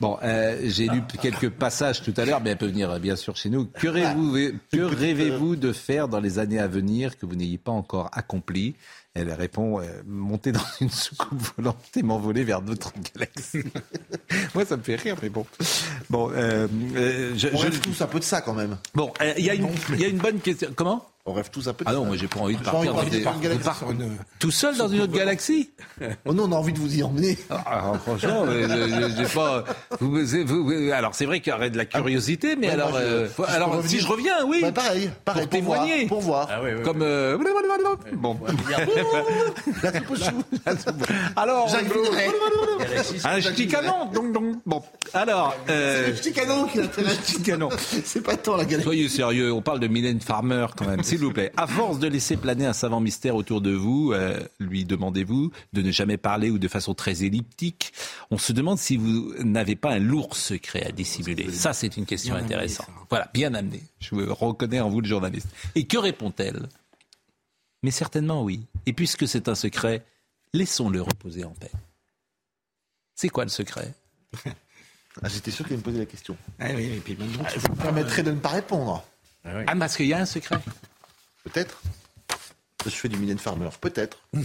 [0.00, 3.16] Bon, euh, j'ai lu quelques passages tout à l'heure, mais elle peut venir euh, bien
[3.16, 3.66] sûr chez nous.
[3.66, 7.72] Que rêvez-vous, que rêvez-vous de faire dans les années à venir que vous n'ayez pas
[7.72, 8.74] encore accompli?
[9.14, 13.62] Elle répond euh, monter dans une soucoupe volante et m'envoler vers d'autres galaxies.
[14.54, 15.46] Moi, ça me fait rire, mais bon.
[16.10, 16.66] Bon, euh,
[16.96, 18.76] euh, je, On je- rêve tous un peu de ça quand même.
[18.94, 20.70] bon, euh, y, il y a une bonne question.
[20.74, 21.08] Comment?
[21.26, 22.86] On rêve tous un peu de Ah non, moi j'ai pas envie de pas envie
[22.88, 24.14] partir de dans des- partir dans une de galaxie.
[24.18, 25.70] par- tout seul dans une autre galaxie.
[26.26, 27.38] Oh non, on a envie de vous y emmener.
[27.48, 29.64] Ah, franchement, euh, je- j'ai pas.
[30.00, 32.90] vous- vous- vous- alors c'est vrai qu'il y aurait de la curiosité, mais Ouais, alors,
[32.90, 35.46] moi, je- euh, si je peux alors revenir- si je reviens, oui, Bah, pareil, pareil,
[35.46, 36.48] pour pour voir, témoigner, pour voir.
[36.50, 36.82] Ah oui, oui.
[36.82, 37.38] comme euh,
[38.12, 38.36] bon.
[41.36, 42.28] Alors, Villeray.
[43.24, 44.56] un petit canon, donc donc.
[44.66, 44.82] Bon,
[45.14, 47.16] alors, C'est euh, le petit canon qui l'intéresse.
[47.16, 47.68] petit canon.
[48.04, 48.84] C'est pas tant la galaxie.
[48.84, 51.52] Soyez sérieux, on parle de Mylène Farmer quand même, s'il vous plaît.
[51.56, 55.82] À force de laisser planer un savant mystère autour de vous, euh, lui demandez-vous de
[55.82, 57.92] ne jamais parler ou de façon très elliptique.
[58.30, 61.50] On se demande si vous n'avez pas un lourd secret à dissimuler.
[61.52, 62.88] Ça, c'est une question Bien intéressante.
[63.10, 63.82] Voilà, bien amené.
[64.00, 65.48] Je vous reconnais en vous le journaliste.
[65.74, 66.68] Et que répond-elle?
[67.82, 68.60] Mais certainement oui.
[68.86, 70.04] Et puisque c'est un secret,
[70.52, 71.70] laissons-le reposer en paix.
[73.14, 73.92] C'est quoi le secret?
[75.22, 76.36] Ah, J'étais sûr qu'elle me posait la question.
[76.58, 79.04] Ah oui, et puis maintenant, Je vous permettrai de ne pas répondre.
[79.44, 80.58] Ah, parce qu'il y a un secret?
[81.44, 81.80] Peut-être.
[82.84, 83.68] Je fais du Mylène Farmer.
[83.80, 84.18] Peut-être.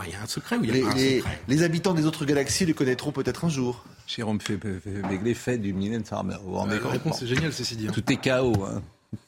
[0.00, 1.38] Ah, il y a un secret ou il y Les, a pas un les- secret
[1.48, 3.84] les habitants des autres galaxies le connaîtront peut-être un jour.
[4.06, 4.38] Jérôme
[5.08, 6.36] Béglé fait du Mylène Farmer.
[6.44, 7.88] Vous rendez La réponse est géniale, ceci dit.
[7.88, 8.64] Tout est chaos.
[8.64, 8.80] hein.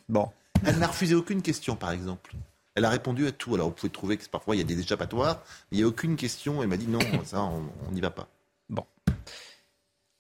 [0.09, 0.29] Bon.
[0.65, 2.35] Elle n'a refusé aucune question, par exemple.
[2.77, 3.53] Elle a répondu à tout.
[3.57, 5.43] Alors, vous pouvez trouver que parfois il y a des échappatoires.
[5.73, 6.63] Il n'y a aucune question.
[6.63, 8.29] Elle m'a dit non, ça, on n'y va pas.
[8.69, 8.85] Bon.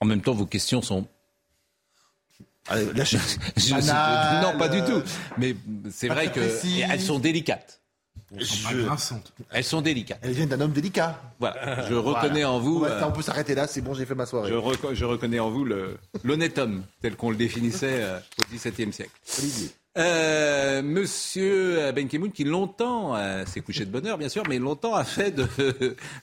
[0.00, 1.06] En même temps, vos questions sont.
[3.56, 5.02] Je- Banales, non, pas du tout.
[5.38, 5.56] Mais
[5.90, 6.84] c'est vrai très que précises.
[6.90, 7.80] elles sont délicates.
[8.38, 8.86] Sont Je-.
[9.50, 10.20] Elles sont délicates.
[10.22, 11.20] Elle vient d'un homme délicat.
[11.40, 11.88] Voilà.
[11.88, 12.80] Je reconnais en vous.
[12.82, 13.66] Ouais, euh, on peut s'arrêter là.
[13.66, 14.50] C'est bon, j'ai fait ma soirée.
[14.50, 18.54] je, reco- je reconnais en vous le- l'honnête homme tel qu'on le définissait euh, au
[18.54, 19.10] XVIIe siècle.
[19.38, 19.70] Olivier.
[19.98, 24.94] Euh, Monsieur Ben Ki-moon, qui longtemps euh, s'est couché de bonheur, bien sûr, mais longtemps
[24.94, 25.46] a fait de,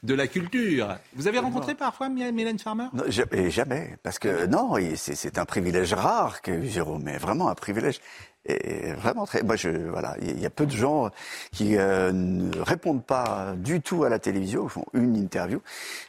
[0.04, 0.96] de la culture.
[1.16, 2.86] Vous avez rencontré parfois My- Mylène Farmer?
[2.94, 3.04] Non,
[3.50, 3.98] jamais.
[4.04, 8.00] Parce que non, c'est un privilège rare que Jérôme, mais vraiment un privilège.
[8.48, 9.44] Est vraiment très.
[9.44, 11.10] Moi, je, voilà, il y a peu de gens
[11.52, 15.60] qui euh, ne répondent pas du tout à la télévision, font une interview.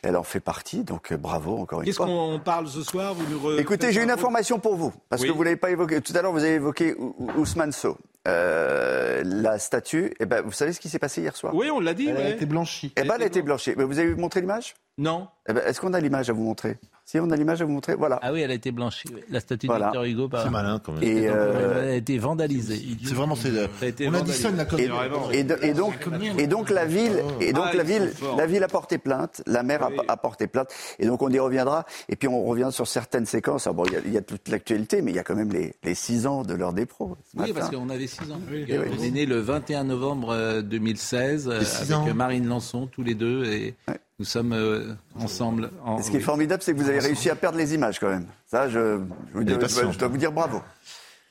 [0.03, 2.07] Elle en fait partie, donc euh, bravo encore une Qu'est-ce fois.
[2.07, 3.14] qu'on parle ce soir?
[3.14, 5.28] Vous nous re- Écoutez, j'ai une un- information pour vous, parce Oui.
[5.28, 6.01] que vous l'avez pas évoqué.
[6.01, 7.97] Tout à l'heure, vous avez évoqué Ou- Ou- Ousmane Sow.
[8.26, 11.55] Euh, la statue, eh ben, vous savez ce qui s'est passé hier soir?
[11.55, 12.12] Oui, on l'a dit.
[12.12, 12.36] ouais.
[12.47, 12.93] blanchie.
[12.97, 13.72] Eh ben, elle a été blanchie.
[13.76, 14.74] Mais vous avez montré l'image?
[14.99, 15.28] Non.
[15.49, 16.76] Eh ben, Est-ce qu'on a l'image à vous montrer?
[17.11, 18.18] Si on a l'image à vous montrer, voilà.
[18.20, 19.09] Ah oui, elle a été blanchie.
[19.14, 19.22] oui.
[19.30, 19.86] La statue Voilà.
[19.86, 20.28] de Victor Hugo.
[20.28, 21.02] par- C'est malin quand même.
[21.02, 22.82] Et, Donc, euh, Elle a été vandalisée.
[23.02, 23.50] C'est vraiment c'est.
[23.50, 24.46] Ça a On vandalisé.
[24.46, 25.32] additionne la.
[25.32, 25.94] Et, et de- et donc,
[26.36, 29.62] et donc la ville, et donc Ah, la ville, la ville a porté plainte, la
[29.62, 29.96] maire a- Oui.
[30.06, 31.86] a, porté plainte, et donc on y reviendra.
[32.11, 33.66] Et puis on revient sur certaines séquences.
[33.66, 35.34] Alors bon, il y a- il y, a toute l'actualité, mais il y a quand
[35.34, 37.16] même les, les six ans de l'heure des pros.
[37.32, 37.54] ce Oui, matin.
[37.61, 38.40] parce qu'on avait 6 ans.
[38.50, 38.66] Oui.
[38.68, 42.14] Euh, On est né le 21 novembre euh, 2016 euh, six avec ans.
[42.14, 43.74] Marine Lançon, tous les deux, et
[44.19, 45.71] nous sommes euh, ensemble.
[45.85, 46.03] En...
[46.03, 48.27] Ce qui est formidable, c'est que vous avez réussi à perdre les images quand même.
[48.51, 48.99] Ça, je,
[49.33, 49.93] je, vous dis- patient.
[49.93, 50.61] je dois vous dire bravo.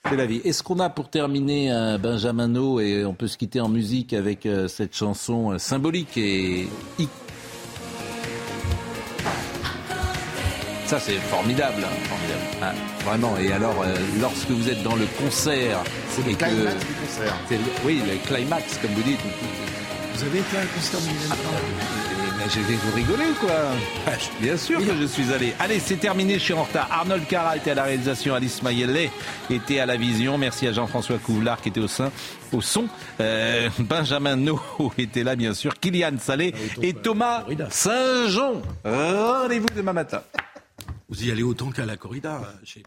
[0.10, 0.42] C'est la vie.
[0.46, 4.14] Est-ce qu'on a pour terminer un Benjamin No et on peut se quitter en musique
[4.14, 6.68] avec euh, cette chanson euh, symbolique et
[10.86, 12.42] ça c'est formidable, hein, formidable.
[12.62, 12.74] Ah,
[13.04, 13.36] vraiment.
[13.38, 17.36] Et alors, euh, lorsque vous êtes dans le concert, C'est le que- climax du concert.
[17.86, 19.20] oui, le climax, comme vous dites.
[20.16, 21.97] Vous avez été à un concert de
[22.50, 23.56] je vais vous rigoler ou quoi
[24.40, 25.54] Bien sûr que je suis allé.
[25.60, 26.88] Allez, c'est terminé, je suis en retard.
[26.92, 29.10] Arnold Cara était à la réalisation, Alice Mayele
[29.50, 30.38] était à la vision.
[30.38, 32.12] Merci à Jean-François Couvlar qui était au sein,
[32.54, 32.88] au son.
[33.20, 34.62] Euh, Benjamin No
[34.98, 35.74] était là, bien sûr.
[35.80, 38.62] Kylian Salé et Thomas Saint-Jean.
[38.86, 40.22] Rendez-vous demain matin.
[41.10, 42.36] Vous y allez autant qu'à la corrida.
[42.44, 42.84] euh, Chez...